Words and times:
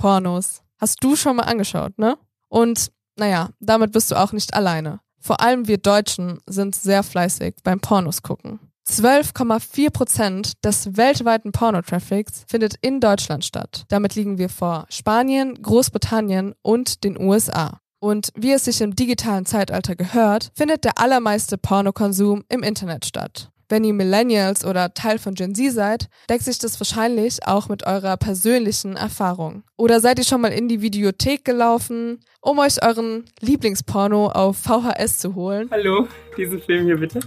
Pornos. 0.00 0.62
Hast 0.78 1.04
du 1.04 1.14
schon 1.14 1.36
mal 1.36 1.42
angeschaut, 1.42 1.98
ne? 1.98 2.16
Und 2.48 2.90
naja, 3.16 3.50
damit 3.60 3.92
bist 3.92 4.10
du 4.10 4.16
auch 4.16 4.32
nicht 4.32 4.54
alleine. 4.54 5.00
Vor 5.20 5.42
allem 5.42 5.68
wir 5.68 5.76
Deutschen 5.76 6.38
sind 6.46 6.74
sehr 6.74 7.02
fleißig 7.02 7.56
beim 7.62 7.80
Pornos 7.80 8.22
gucken. 8.22 8.60
12,4 8.88 9.90
Prozent 9.90 10.64
des 10.64 10.96
weltweiten 10.96 11.52
Pornotraffics 11.52 12.44
findet 12.48 12.76
in 12.80 13.00
Deutschland 13.00 13.44
statt. 13.44 13.84
Damit 13.88 14.14
liegen 14.14 14.38
wir 14.38 14.48
vor 14.48 14.86
Spanien, 14.88 15.60
Großbritannien 15.60 16.54
und 16.62 17.04
den 17.04 17.20
USA. 17.20 17.78
Und 18.00 18.30
wie 18.34 18.52
es 18.52 18.64
sich 18.64 18.80
im 18.80 18.96
digitalen 18.96 19.44
Zeitalter 19.44 19.94
gehört, 19.94 20.50
findet 20.54 20.84
der 20.84 20.98
allermeiste 20.98 21.58
Pornokonsum 21.58 22.44
im 22.48 22.62
Internet 22.62 23.04
statt. 23.04 23.50
Wenn 23.70 23.84
ihr 23.84 23.94
Millennials 23.94 24.64
oder 24.64 24.94
Teil 24.94 25.20
von 25.20 25.34
Gen 25.34 25.54
Z 25.54 25.72
seid, 25.72 26.08
deckt 26.28 26.42
sich 26.42 26.58
das 26.58 26.80
wahrscheinlich 26.80 27.46
auch 27.46 27.68
mit 27.68 27.86
eurer 27.86 28.16
persönlichen 28.16 28.96
Erfahrung. 28.96 29.62
Oder 29.76 30.00
seid 30.00 30.18
ihr 30.18 30.24
schon 30.24 30.40
mal 30.40 30.52
in 30.52 30.66
die 30.66 30.82
Videothek 30.82 31.44
gelaufen, 31.44 32.18
um 32.40 32.58
euch 32.58 32.82
euren 32.82 33.26
Lieblingsporno 33.38 34.30
auf 34.30 34.56
VHS 34.58 35.18
zu 35.18 35.36
holen? 35.36 35.68
Hallo, 35.70 36.08
diesen 36.36 36.60
Film 36.60 36.86
hier 36.86 36.98
bitte. 36.98 37.20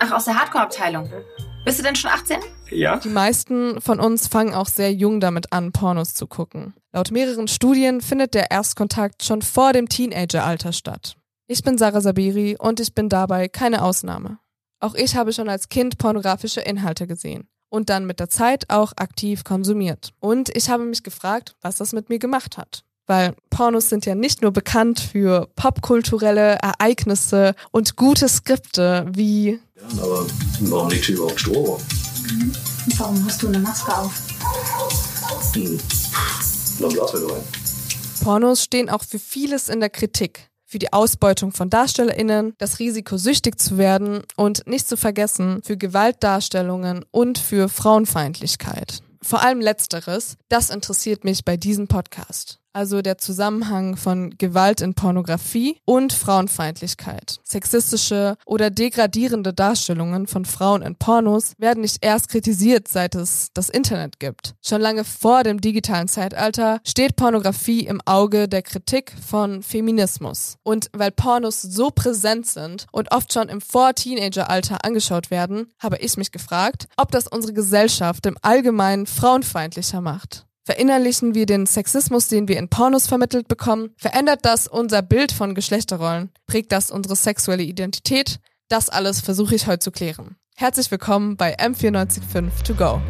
Ach, 0.00 0.10
aus 0.10 0.24
der 0.24 0.34
Hardcore-Abteilung. 0.34 1.08
Bist 1.64 1.78
du 1.78 1.84
denn 1.84 1.94
schon 1.94 2.10
18? 2.10 2.38
Ja. 2.70 2.96
Die 2.96 3.08
meisten 3.08 3.80
von 3.80 4.00
uns 4.00 4.26
fangen 4.26 4.52
auch 4.52 4.66
sehr 4.66 4.92
jung 4.92 5.20
damit 5.20 5.52
an, 5.52 5.70
Pornos 5.70 6.14
zu 6.14 6.26
gucken. 6.26 6.74
Laut 6.92 7.12
mehreren 7.12 7.46
Studien 7.46 8.00
findet 8.00 8.34
der 8.34 8.50
Erstkontakt 8.50 9.22
schon 9.22 9.42
vor 9.42 9.72
dem 9.72 9.88
Teenageralter 9.88 10.72
statt. 10.72 11.16
Ich 11.46 11.62
bin 11.62 11.78
Sarah 11.78 12.00
Sabiri 12.00 12.56
und 12.58 12.80
ich 12.80 12.94
bin 12.94 13.08
dabei 13.08 13.46
keine 13.46 13.84
Ausnahme. 13.84 14.38
Auch 14.80 14.94
ich 14.94 15.16
habe 15.16 15.32
schon 15.32 15.48
als 15.48 15.68
Kind 15.68 15.98
pornografische 15.98 16.60
Inhalte 16.60 17.06
gesehen 17.06 17.48
und 17.68 17.90
dann 17.90 18.06
mit 18.06 18.20
der 18.20 18.30
Zeit 18.30 18.70
auch 18.70 18.92
aktiv 18.96 19.44
konsumiert. 19.44 20.12
Und 20.20 20.54
ich 20.56 20.68
habe 20.68 20.84
mich 20.84 21.02
gefragt, 21.02 21.56
was 21.60 21.76
das 21.76 21.92
mit 21.92 22.08
mir 22.08 22.18
gemacht 22.18 22.56
hat. 22.56 22.84
Weil 23.06 23.34
Pornos 23.50 23.90
sind 23.90 24.06
ja 24.06 24.14
nicht 24.14 24.40
nur 24.40 24.50
bekannt 24.50 25.00
für 25.00 25.48
popkulturelle 25.56 26.54
Ereignisse 26.62 27.54
und 27.70 27.96
gute 27.96 28.28
Skripte 28.28 29.06
wie 29.12 29.60
Ja, 29.76 30.02
aber 30.02 30.26
warum 30.60 30.88
liegt 30.88 31.04
hier 31.04 31.16
überhaupt 31.16 31.40
Stroh? 31.40 31.78
Mhm. 32.30 32.52
Warum 32.96 33.24
hast 33.26 33.42
du 33.42 33.48
eine 33.48 33.58
Maske 33.58 33.96
auf? 33.96 34.12
Hm. 35.54 35.78
Na, 36.78 36.88
Glaswelle 36.88 37.32
rein. 37.32 37.42
Pornos 38.22 38.62
stehen 38.62 38.88
auch 38.88 39.02
für 39.02 39.18
vieles 39.18 39.68
in 39.68 39.80
der 39.80 39.90
Kritik. 39.90 40.48
Für 40.74 40.80
die 40.80 40.92
Ausbeutung 40.92 41.52
von 41.52 41.70
DarstellerInnen, 41.70 42.54
das 42.58 42.80
Risiko 42.80 43.16
süchtig 43.16 43.60
zu 43.60 43.78
werden 43.78 44.24
und 44.34 44.66
nicht 44.66 44.88
zu 44.88 44.96
vergessen, 44.96 45.62
für 45.62 45.76
Gewaltdarstellungen 45.76 47.04
und 47.12 47.38
für 47.38 47.68
Frauenfeindlichkeit. 47.68 48.98
Vor 49.22 49.40
allem 49.40 49.60
letzteres, 49.60 50.36
das 50.48 50.70
interessiert 50.70 51.22
mich 51.22 51.44
bei 51.44 51.56
diesem 51.56 51.86
Podcast 51.86 52.58
also 52.74 53.00
der 53.00 53.18
Zusammenhang 53.18 53.96
von 53.96 54.34
Gewalt 54.36 54.80
in 54.80 54.94
Pornografie 54.94 55.78
und 55.84 56.12
Frauenfeindlichkeit. 56.12 57.38
Sexistische 57.44 58.36
oder 58.44 58.70
degradierende 58.70 59.54
Darstellungen 59.54 60.26
von 60.26 60.44
Frauen 60.44 60.82
in 60.82 60.96
Pornos 60.96 61.54
werden 61.58 61.80
nicht 61.80 62.04
erst 62.04 62.28
kritisiert, 62.28 62.88
seit 62.88 63.14
es 63.14 63.48
das 63.54 63.68
Internet 63.68 64.20
gibt. 64.20 64.54
Schon 64.62 64.80
lange 64.80 65.04
vor 65.04 65.42
dem 65.42 65.60
digitalen 65.60 66.08
Zeitalter 66.08 66.80
steht 66.84 67.16
Pornografie 67.16 67.86
im 67.86 68.00
Auge 68.04 68.48
der 68.48 68.62
Kritik 68.62 69.12
von 69.26 69.62
Feminismus. 69.62 70.56
Und 70.62 70.88
weil 70.92 71.10
Pornos 71.10 71.62
so 71.62 71.90
präsent 71.90 72.46
sind 72.46 72.86
und 72.92 73.12
oft 73.12 73.32
schon 73.32 73.48
im 73.48 73.60
Vor-Teenager-Alter 73.60 74.84
angeschaut 74.84 75.30
werden, 75.30 75.72
habe 75.82 75.98
ich 75.98 76.16
mich 76.16 76.32
gefragt, 76.32 76.88
ob 76.96 77.10
das 77.10 77.28
unsere 77.28 77.52
Gesellschaft 77.52 78.26
im 78.26 78.36
Allgemeinen 78.42 79.06
frauenfeindlicher 79.06 80.00
macht. 80.00 80.46
Verinnerlichen 80.66 81.34
wir 81.34 81.44
den 81.44 81.66
Sexismus, 81.66 82.28
den 82.28 82.48
wir 82.48 82.58
in 82.58 82.70
Pornos 82.70 83.06
vermittelt 83.06 83.48
bekommen? 83.48 83.90
Verändert 83.98 84.46
das 84.46 84.66
unser 84.66 85.02
Bild 85.02 85.30
von 85.30 85.54
Geschlechterrollen? 85.54 86.30
Prägt 86.46 86.72
das 86.72 86.90
unsere 86.90 87.16
sexuelle 87.16 87.62
Identität? 87.62 88.40
Das 88.68 88.88
alles 88.88 89.20
versuche 89.20 89.54
ich 89.54 89.66
heute 89.66 89.80
zu 89.80 89.90
klären. 89.90 90.36
Herzlich 90.56 90.90
willkommen 90.90 91.36
bei 91.36 91.54
M945 91.58 92.62
To 92.64 92.74
Go. 92.74 93.02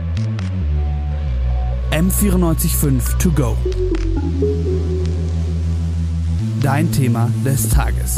M945 1.93 3.19
To 3.19 3.31
Go. 3.31 3.57
Dein 6.61 6.91
Thema 6.91 7.31
des 7.45 7.69
Tages. 7.69 8.17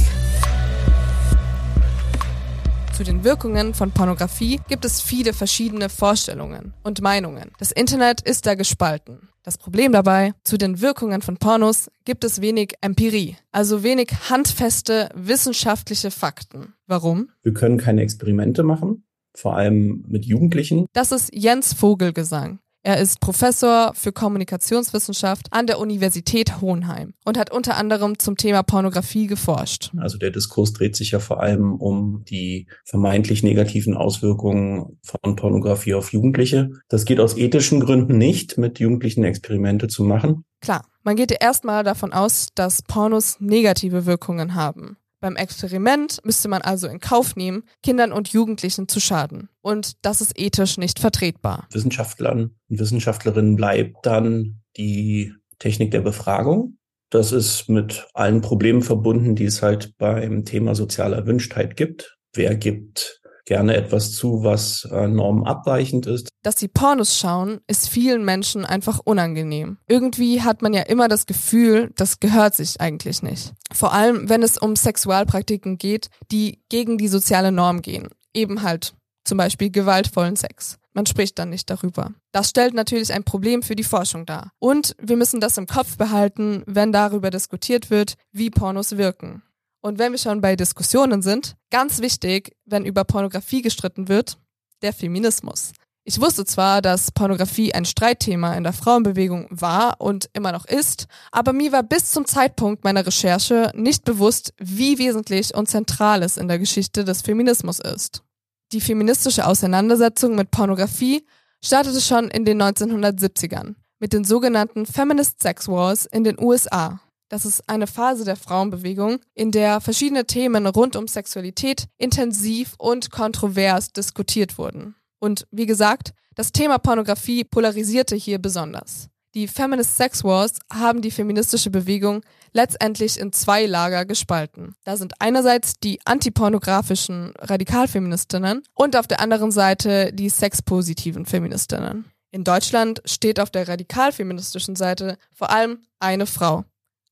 Zu 2.96 3.04
den 3.04 3.24
Wirkungen 3.24 3.74
von 3.74 3.90
Pornografie 3.90 4.58
gibt 4.68 4.86
es 4.86 5.02
viele 5.02 5.34
verschiedene 5.34 5.90
Vorstellungen 5.90 6.72
und 6.82 7.02
Meinungen. 7.02 7.50
Das 7.58 7.70
Internet 7.70 8.22
ist 8.22 8.46
da 8.46 8.54
gespalten. 8.54 9.28
Das 9.42 9.58
Problem 9.58 9.92
dabei, 9.92 10.32
zu 10.44 10.56
den 10.56 10.80
Wirkungen 10.80 11.20
von 11.20 11.36
Pornos 11.36 11.90
gibt 12.06 12.24
es 12.24 12.40
wenig 12.40 12.72
Empirie, 12.80 13.36
also 13.52 13.82
wenig 13.82 14.12
handfeste 14.30 15.10
wissenschaftliche 15.14 16.10
Fakten. 16.10 16.72
Warum? 16.86 17.28
Wir 17.42 17.52
können 17.52 17.76
keine 17.76 18.00
Experimente 18.00 18.62
machen, 18.62 19.04
vor 19.34 19.56
allem 19.56 20.06
mit 20.08 20.24
Jugendlichen. 20.24 20.86
Das 20.94 21.12
ist 21.12 21.28
Jens 21.34 21.74
Vogelgesang. 21.74 22.60
Er 22.86 22.98
ist 22.98 23.18
Professor 23.18 23.90
für 23.96 24.12
Kommunikationswissenschaft 24.12 25.48
an 25.50 25.66
der 25.66 25.80
Universität 25.80 26.60
Hohenheim 26.60 27.14
und 27.24 27.36
hat 27.36 27.50
unter 27.50 27.76
anderem 27.76 28.20
zum 28.20 28.36
Thema 28.36 28.62
Pornografie 28.62 29.26
geforscht. 29.26 29.90
Also 29.96 30.18
der 30.18 30.30
Diskurs 30.30 30.72
dreht 30.72 30.94
sich 30.94 31.10
ja 31.10 31.18
vor 31.18 31.40
allem 31.40 31.74
um 31.74 32.22
die 32.26 32.68
vermeintlich 32.84 33.42
negativen 33.42 33.96
Auswirkungen 33.96 35.00
von 35.02 35.34
Pornografie 35.34 35.94
auf 35.94 36.12
Jugendliche. 36.12 36.70
Das 36.88 37.04
geht 37.04 37.18
aus 37.18 37.36
ethischen 37.36 37.80
Gründen 37.80 38.18
nicht, 38.18 38.56
mit 38.56 38.78
Jugendlichen 38.78 39.24
Experimente 39.24 39.88
zu 39.88 40.04
machen. 40.04 40.44
Klar, 40.60 40.86
man 41.02 41.16
geht 41.16 41.32
ja 41.32 41.38
erstmal 41.40 41.82
davon 41.82 42.12
aus, 42.12 42.50
dass 42.54 42.82
Pornos 42.82 43.40
negative 43.40 44.06
Wirkungen 44.06 44.54
haben. 44.54 44.96
Beim 45.26 45.34
Experiment 45.34 46.20
müsste 46.22 46.46
man 46.46 46.62
also 46.62 46.86
in 46.86 47.00
Kauf 47.00 47.34
nehmen, 47.34 47.64
Kindern 47.82 48.12
und 48.12 48.28
Jugendlichen 48.28 48.86
zu 48.86 49.00
schaden. 49.00 49.48
Und 49.60 49.94
das 50.02 50.20
ist 50.20 50.38
ethisch 50.38 50.78
nicht 50.78 51.00
vertretbar. 51.00 51.66
Wissenschaftlern 51.72 52.54
und 52.68 52.78
Wissenschaftlerinnen 52.78 53.56
bleibt 53.56 54.06
dann 54.06 54.60
die 54.76 55.34
Technik 55.58 55.90
der 55.90 56.02
Befragung. 56.02 56.78
Das 57.10 57.32
ist 57.32 57.68
mit 57.68 58.06
allen 58.14 58.40
Problemen 58.40 58.82
verbunden, 58.82 59.34
die 59.34 59.46
es 59.46 59.62
halt 59.62 59.98
beim 59.98 60.44
Thema 60.44 60.76
soziale 60.76 61.16
Erwünschtheit 61.16 61.76
gibt. 61.76 62.16
Wer 62.32 62.54
gibt 62.54 63.20
gerne 63.46 63.76
etwas 63.76 64.12
zu, 64.12 64.42
was 64.42 64.86
äh, 64.92 65.06
normabweichend 65.06 66.06
ist. 66.06 66.28
Dass 66.42 66.58
sie 66.58 66.68
Pornos 66.68 67.16
schauen, 67.16 67.60
ist 67.66 67.88
vielen 67.88 68.24
Menschen 68.24 68.66
einfach 68.66 69.00
unangenehm. 69.02 69.78
Irgendwie 69.88 70.42
hat 70.42 70.60
man 70.60 70.74
ja 70.74 70.82
immer 70.82 71.08
das 71.08 71.26
Gefühl, 71.26 71.90
das 71.96 72.20
gehört 72.20 72.54
sich 72.54 72.80
eigentlich 72.80 73.22
nicht. 73.22 73.54
Vor 73.72 73.94
allem, 73.94 74.28
wenn 74.28 74.42
es 74.42 74.58
um 74.58 74.76
Sexualpraktiken 74.76 75.78
geht, 75.78 76.10
die 76.30 76.60
gegen 76.68 76.98
die 76.98 77.08
soziale 77.08 77.52
Norm 77.52 77.82
gehen. 77.82 78.08
Eben 78.34 78.62
halt 78.62 78.94
zum 79.24 79.38
Beispiel 79.38 79.70
gewaltvollen 79.70 80.36
Sex. 80.36 80.78
Man 80.92 81.06
spricht 81.06 81.38
dann 81.38 81.50
nicht 81.50 81.68
darüber. 81.68 82.12
Das 82.32 82.50
stellt 82.50 82.74
natürlich 82.74 83.12
ein 83.12 83.24
Problem 83.24 83.62
für 83.62 83.76
die 83.76 83.84
Forschung 83.84 84.24
dar. 84.24 84.52
Und 84.58 84.96
wir 85.00 85.16
müssen 85.16 85.40
das 85.40 85.58
im 85.58 85.66
Kopf 85.66 85.96
behalten, 85.96 86.62
wenn 86.66 86.90
darüber 86.90 87.30
diskutiert 87.30 87.90
wird, 87.90 88.14
wie 88.32 88.50
Pornos 88.50 88.96
wirken. 88.96 89.42
Und 89.86 90.00
wenn 90.00 90.10
wir 90.10 90.18
schon 90.18 90.40
bei 90.40 90.56
Diskussionen 90.56 91.22
sind, 91.22 91.54
ganz 91.70 92.00
wichtig, 92.00 92.56
wenn 92.64 92.84
über 92.84 93.04
Pornografie 93.04 93.62
gestritten 93.62 94.08
wird, 94.08 94.36
der 94.82 94.92
Feminismus. 94.92 95.70
Ich 96.02 96.20
wusste 96.20 96.44
zwar, 96.44 96.82
dass 96.82 97.12
Pornografie 97.12 97.72
ein 97.72 97.84
Streitthema 97.84 98.54
in 98.54 98.64
der 98.64 98.72
Frauenbewegung 98.72 99.46
war 99.50 100.00
und 100.00 100.28
immer 100.32 100.50
noch 100.50 100.64
ist, 100.64 101.06
aber 101.30 101.52
mir 101.52 101.70
war 101.70 101.84
bis 101.84 102.10
zum 102.10 102.24
Zeitpunkt 102.24 102.82
meiner 102.82 103.06
Recherche 103.06 103.70
nicht 103.76 104.02
bewusst, 104.02 104.54
wie 104.58 104.98
wesentlich 104.98 105.54
und 105.54 105.68
zentral 105.68 106.24
es 106.24 106.36
in 106.36 106.48
der 106.48 106.58
Geschichte 106.58 107.04
des 107.04 107.22
Feminismus 107.22 107.78
ist. 107.78 108.24
Die 108.72 108.80
feministische 108.80 109.46
Auseinandersetzung 109.46 110.34
mit 110.34 110.50
Pornografie 110.50 111.24
startete 111.64 112.00
schon 112.00 112.28
in 112.30 112.44
den 112.44 112.60
1970ern 112.60 113.76
mit 114.00 114.12
den 114.12 114.24
sogenannten 114.24 114.84
Feminist 114.84 115.40
Sex 115.40 115.68
Wars 115.68 116.06
in 116.06 116.24
den 116.24 116.40
USA. 116.40 117.00
Das 117.28 117.44
ist 117.44 117.68
eine 117.68 117.86
Phase 117.86 118.24
der 118.24 118.36
Frauenbewegung, 118.36 119.18
in 119.34 119.50
der 119.50 119.80
verschiedene 119.80 120.26
Themen 120.26 120.66
rund 120.66 120.94
um 120.94 121.08
Sexualität 121.08 121.86
intensiv 121.98 122.74
und 122.78 123.10
kontrovers 123.10 123.92
diskutiert 123.92 124.58
wurden. 124.58 124.94
Und 125.18 125.46
wie 125.50 125.66
gesagt, 125.66 126.12
das 126.34 126.52
Thema 126.52 126.78
Pornografie 126.78 127.44
polarisierte 127.44 128.14
hier 128.14 128.38
besonders. 128.38 129.08
Die 129.34 129.48
Feminist 129.48 129.96
Sex 129.96 130.24
Wars 130.24 130.52
haben 130.72 131.02
die 131.02 131.10
feministische 131.10 131.68
Bewegung 131.68 132.22
letztendlich 132.52 133.20
in 133.20 133.32
zwei 133.32 133.66
Lager 133.66 134.06
gespalten. 134.06 134.74
Da 134.84 134.96
sind 134.96 135.12
einerseits 135.18 135.78
die 135.78 135.98
antipornografischen 136.06 137.34
Radikalfeministinnen 137.38 138.62
und 138.72 138.96
auf 138.96 139.06
der 139.06 139.20
anderen 139.20 139.50
Seite 139.50 140.10
die 140.12 140.30
sexpositiven 140.30 141.26
Feministinnen. 141.26 142.06
In 142.30 142.44
Deutschland 142.44 143.02
steht 143.04 143.38
auf 143.38 143.50
der 143.50 143.68
radikalfeministischen 143.68 144.74
Seite 144.74 145.18
vor 145.34 145.50
allem 145.50 145.82
eine 145.98 146.26
Frau, 146.26 146.64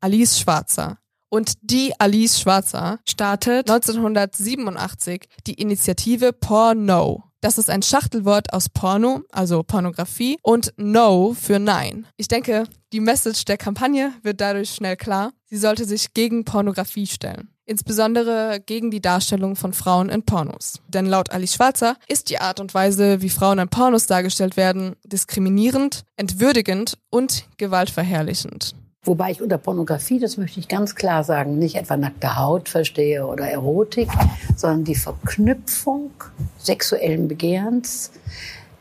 Alice 0.05 0.39
Schwarzer. 0.39 0.99
Und 1.31 1.55
die 1.63 1.99
Alice 1.99 2.39
Schwarzer 2.39 2.99
startet 3.09 3.71
1987 3.71 5.27
die 5.47 5.55
Initiative 5.55 6.35
Porno. 6.35 7.25
Das 7.41 7.57
ist 7.57 7.71
ein 7.71 7.81
Schachtelwort 7.81 8.53
aus 8.53 8.69
Porno, 8.69 9.23
also 9.33 9.63
Pornografie, 9.63 10.37
und 10.43 10.75
No 10.77 11.35
für 11.35 11.59
Nein. 11.59 12.07
Ich 12.19 12.29
denke, 12.29 12.65
die 12.93 13.01
Message 13.01 13.47
der 13.47 13.57
Kampagne 13.57 14.13
wird 14.23 14.43
dadurch 14.43 14.75
schnell 14.75 14.99
klar. 14.99 15.33
Sie 15.47 15.57
sollte 15.57 15.87
sich 15.87 16.13
gegen 16.13 16.45
Pornografie 16.45 17.07
stellen. 17.07 17.49
Insbesondere 17.65 18.61
gegen 18.61 18.91
die 18.91 19.01
Darstellung 19.01 19.57
von 19.57 19.73
Frauen 19.73 20.11
in 20.11 20.27
Pornos. 20.27 20.83
Denn 20.89 21.07
laut 21.07 21.31
Ali 21.31 21.49
Schwarzer 21.49 21.97
ist 22.09 22.29
die 22.29 22.41
Art 22.41 22.61
und 22.61 22.75
Weise, 22.75 23.23
wie 23.23 23.31
Frauen 23.31 23.59
in 23.59 23.71
Pornos 23.71 24.07
dargestellt 24.07 24.59
werden, 24.59 24.97
diskriminierend, 25.07 26.03
entwürdigend 26.17 26.99
und 27.09 27.47
gewaltverherrlichend. 27.57 28.75
Wobei 29.05 29.33
ich 29.33 29.43
unter 29.43 29.59
Pornografie, 29.59 30.19
das 30.19 30.39
möchte 30.39 30.61
ich 30.61 30.69
ganz 30.69 30.95
klar 30.95 31.25
sagen, 31.25 31.59
nicht 31.59 31.77
etwa 31.77 31.97
nackte 31.97 32.37
Haut 32.37 32.71
verstehe 32.71 33.27
oder 33.27 33.47
Erotik, 33.47 34.09
sondern 34.57 34.85
die 34.85 34.95
Verknüpfung 34.95 36.11
sexuellen 36.59 37.29
Begehrens 37.29 38.13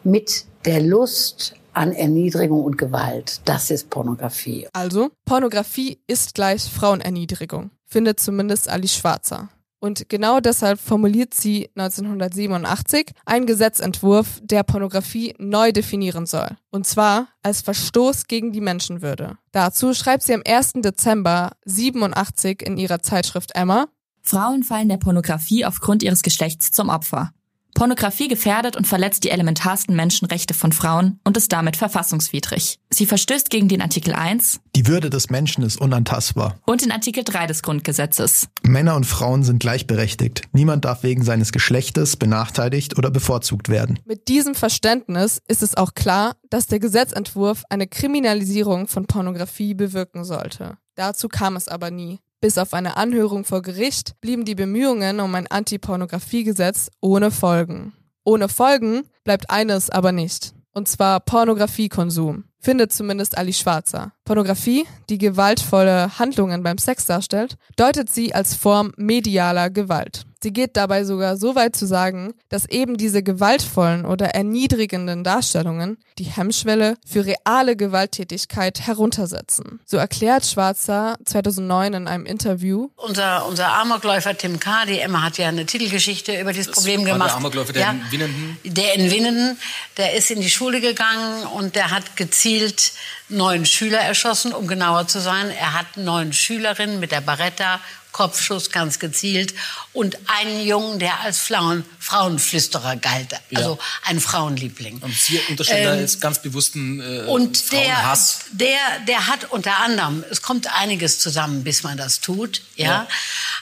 mit 0.04 0.46
der 0.66 0.82
Lust 0.82 1.56
an 1.74 1.92
Erniedrigung 1.92 2.64
und 2.64 2.78
Gewalt. 2.78 3.42
Das 3.46 3.70
ist 3.70 3.90
Pornografie. 3.90 4.68
Also, 4.72 5.10
Pornografie 5.26 6.00
ist 6.08 6.36
gleich 6.36 6.64
Frauenerniedrigung, 6.64 7.72
findet 7.86 8.20
zumindest 8.20 8.70
Ali 8.70 8.88
Schwarzer. 8.88 9.50
Und 9.84 10.08
genau 10.08 10.40
deshalb 10.40 10.80
formuliert 10.80 11.34
sie 11.34 11.70
1987 11.76 13.12
einen 13.26 13.46
Gesetzentwurf, 13.46 14.40
der 14.42 14.64
Pornografie 14.64 15.36
neu 15.40 15.74
definieren 15.74 16.26
soll. 16.26 16.48
Und 16.72 16.88
zwar 16.88 17.28
als 17.42 17.60
Verstoß 17.64 18.28
gegen 18.28 18.54
die 18.54 18.62
Menschenwürde. 18.62 19.38
Dazu 19.52 19.94
schreibt 19.94 20.24
sie 20.24 20.36
am 20.36 20.42
1. 20.48 20.76
Dezember 20.76 21.52
87 21.66 22.62
in 22.62 22.78
ihrer 22.78 23.00
Zeitschrift 23.00 23.56
Emma, 23.56 23.88
Frauen 24.22 24.64
fallen 24.64 24.88
der 24.88 24.96
Pornografie 24.96 25.66
aufgrund 25.66 26.02
ihres 26.02 26.22
Geschlechts 26.22 26.72
zum 26.72 26.88
Opfer. 26.88 27.34
Pornografie 27.74 28.28
gefährdet 28.28 28.76
und 28.76 28.88
verletzt 28.88 29.24
die 29.24 29.30
elementarsten 29.30 29.96
Menschenrechte 29.96 30.54
von 30.54 30.72
Frauen 30.72 31.20
und 31.24 31.38
ist 31.38 31.52
damit 31.52 31.76
verfassungswidrig. 31.78 32.80
Sie 32.90 33.06
verstößt 33.06 33.50
gegen 33.50 33.68
den 33.68 33.82
Artikel 33.82 34.14
1 34.14 34.60
Die 34.76 34.88
Würde 34.88 35.10
des 35.10 35.30
Menschen 35.30 35.64
ist 35.64 35.80
unantastbar. 35.82 36.60
und 36.66 36.82
den 36.84 36.92
Artikel 36.92 37.24
3 37.24 37.48
des 37.48 37.64
Grundgesetzes. 37.64 38.48
Männer 38.64 38.96
und 38.96 39.06
Frauen 39.06 39.44
sind 39.44 39.60
gleichberechtigt. 39.60 40.44
Niemand 40.52 40.86
darf 40.86 41.04
wegen 41.04 41.24
seines 41.24 41.52
Geschlechtes 41.52 42.16
benachteiligt 42.18 42.98
oder 42.98 43.10
bevorzugt 43.12 43.70
werden. 43.70 44.00
Mit 44.06 44.28
diesem 44.28 44.56
Verständnis 44.56 45.42
ist 45.48 45.64
es 45.64 45.76
auch 45.76 45.94
klar, 45.96 46.36
dass 46.50 46.68
der 46.68 46.80
Gesetzentwurf 46.80 47.64
eine 47.70 47.88
Kriminalisierung 47.88 48.88
von 48.88 49.06
Pornografie 49.06 49.74
bewirken 49.74 50.24
sollte. 50.24 50.78
Dazu 50.96 51.28
kam 51.28 51.56
es 51.56 51.68
aber 51.68 51.90
nie. 51.90 52.20
Bis 52.44 52.58
auf 52.58 52.74
eine 52.74 52.98
Anhörung 52.98 53.46
vor 53.46 53.62
Gericht 53.62 54.20
blieben 54.20 54.44
die 54.44 54.54
Bemühungen 54.54 55.22
um 55.22 55.34
ein 55.34 55.48
Anti-Pornografie-Gesetz 55.48 56.92
ohne 57.00 57.32
Folgen. 57.32 57.94
Ohne 58.26 58.50
Folgen 58.50 59.04
bleibt 59.24 59.50
eines 59.50 59.90
aber 59.90 60.12
nicht. 60.12 60.54
Und 60.74 60.90
zwar 60.90 61.22
Pornografiekonsum. 61.22 62.44
Findet 62.60 62.92
zumindest 62.92 63.38
Ali 63.38 63.54
Schwarzer. 63.54 64.12
Pornografie, 64.26 64.86
die 65.10 65.20
gewaltvolle 65.20 66.20
Handlungen 66.20 66.64
beim 66.64 66.78
Sex 66.78 67.06
darstellt, 67.06 67.56
deutet 67.78 68.12
sie 68.12 68.36
als 68.36 68.56
Form 68.56 68.92
medialer 68.98 69.70
Gewalt. 69.70 70.26
Sie 70.44 70.52
geht 70.52 70.76
dabei 70.76 71.06
sogar 71.06 71.38
so 71.38 71.56
weit 71.56 71.74
zu 71.74 71.86
sagen, 71.86 72.34
dass 72.50 72.68
eben 72.68 72.98
diese 72.98 73.24
gewaltvollen 73.24 74.06
oder 74.06 74.32
erniedrigenden 74.36 75.24
Darstellungen 75.24 75.98
die 76.18 76.26
Hemmschwelle 76.26 76.96
für 77.08 77.26
reale 77.26 77.78
Gewalttätigkeit 77.78 78.82
heruntersetzen. 78.82 79.80
So 79.86 79.96
erklärt 79.96 80.46
Schwarzer 80.46 81.16
2009 81.24 81.94
in 81.94 82.08
einem 82.10 82.26
Interview, 82.26 82.90
Unser, 82.98 83.46
unser 83.48 83.72
Amokläufer 83.72 84.38
Tim 84.38 84.60
K., 84.60 84.86
die 84.86 85.00
Emma 85.00 85.22
hat 85.22 85.38
ja 85.38 85.48
eine 85.48 85.66
Titelgeschichte 85.66 86.38
über 86.38 86.52
dieses 86.52 86.74
Problem 86.74 87.06
war 87.06 87.14
gemacht. 87.14 87.30
der 87.30 87.38
Amokläufer, 87.38 87.72
der 87.72 87.92
in 87.92 88.12
Winnenden? 88.12 88.58
Der 88.66 88.96
in 88.96 89.12
Winnenden, 89.12 89.58
der 89.96 90.14
ist 90.14 90.30
in 90.30 90.42
die 90.42 90.50
Schule 90.50 90.82
gegangen 90.82 91.46
und 91.56 91.76
der 91.76 91.90
hat 91.92 92.18
gezielt 92.18 92.92
neun 93.30 93.66
Schüler 93.66 94.00
erschossen, 94.00 94.52
um 94.52 94.68
genauer 94.68 95.08
zu 95.08 95.22
sein. 95.22 95.50
Er 95.52 95.74
hat 95.74 95.96
neun 95.96 96.34
Schülerinnen 96.34 97.00
mit 97.00 97.14
der 97.14 97.22
Baretta 97.22 97.80
Kopfschuss 98.14 98.70
ganz 98.70 99.00
gezielt 99.00 99.54
und 99.92 100.18
einen 100.28 100.66
Jungen, 100.66 101.00
der 101.00 101.20
als 101.20 101.40
Frauen, 101.40 101.84
Frauenflüsterer 102.00 102.96
galt, 102.96 103.34
also 103.54 103.78
ein 104.06 104.22
Frauenliebling. 104.22 105.00
Und 105.00 105.14
Sie 105.14 105.40
unterstellen 105.50 105.84
da 105.86 105.94
Ähm, 105.96 106.00
jetzt 106.00 106.22
ganz 106.22 106.42
bewussten 106.42 107.02
äh, 107.02 107.24
Und 107.28 107.72
der, 107.74 107.82
Frauenhass. 107.82 108.40
der, 108.52 108.78
der 109.08 109.28
hat 109.28 109.52
unter 109.52 109.78
anderem, 109.80 110.24
es 110.32 110.42
kommt 110.42 110.74
einiges 110.74 111.20
zusammen, 111.20 111.64
bis 111.66 111.84
man 111.84 111.98
das 111.98 112.22
tut, 112.22 112.62
ja. 112.76 112.86
Ja. 112.86 113.08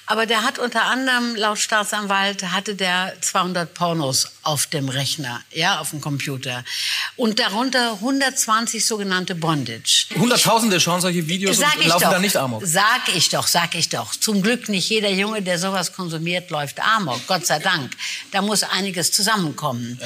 Aber 0.06 0.26
der 0.26 0.44
hat 0.44 0.60
unter 0.60 0.84
anderem, 0.84 1.36
laut 1.36 1.58
Staatsanwalt, 1.58 2.44
hatte 2.52 2.76
der 2.76 3.14
200 3.22 3.74
Pornos 3.74 4.28
auf 4.44 4.68
dem 4.68 4.90
Rechner, 4.90 5.42
ja, 5.52 5.80
auf 5.80 5.92
dem 5.92 6.02
Computer. 6.02 6.64
Und 7.16 7.40
darunter 7.40 7.94
120 7.94 8.86
sogenannte 8.86 9.36
Bondage. 9.36 10.08
Hunderttausende 10.16 10.80
schauen 10.80 11.02
solche 11.02 11.28
Videos 11.28 11.58
Sag 11.58 11.78
und 11.78 11.88
laufen 11.88 12.04
doch, 12.04 12.12
da 12.12 12.20
nicht 12.20 12.38
amok. 12.38 12.64
Sag 12.66 13.16
ich 13.16 13.30
doch, 13.30 13.48
sag 13.48 13.76
ich 13.76 13.90
doch. 13.90 14.16
Zum 14.16 14.42
Glück 14.42 14.70
nicht 14.70 14.90
jeder 14.90 15.10
Junge, 15.10 15.42
der 15.42 15.60
sowas 15.60 15.94
konsumiert, 15.94 16.50
läuft 16.50 16.80
amok. 16.80 17.26
Gott 17.28 17.46
sei 17.46 17.60
Dank. 17.60 17.92
Da 18.32 18.42
muss 18.42 18.64
einiges 18.64 19.12
zusammenkommen. 19.12 20.00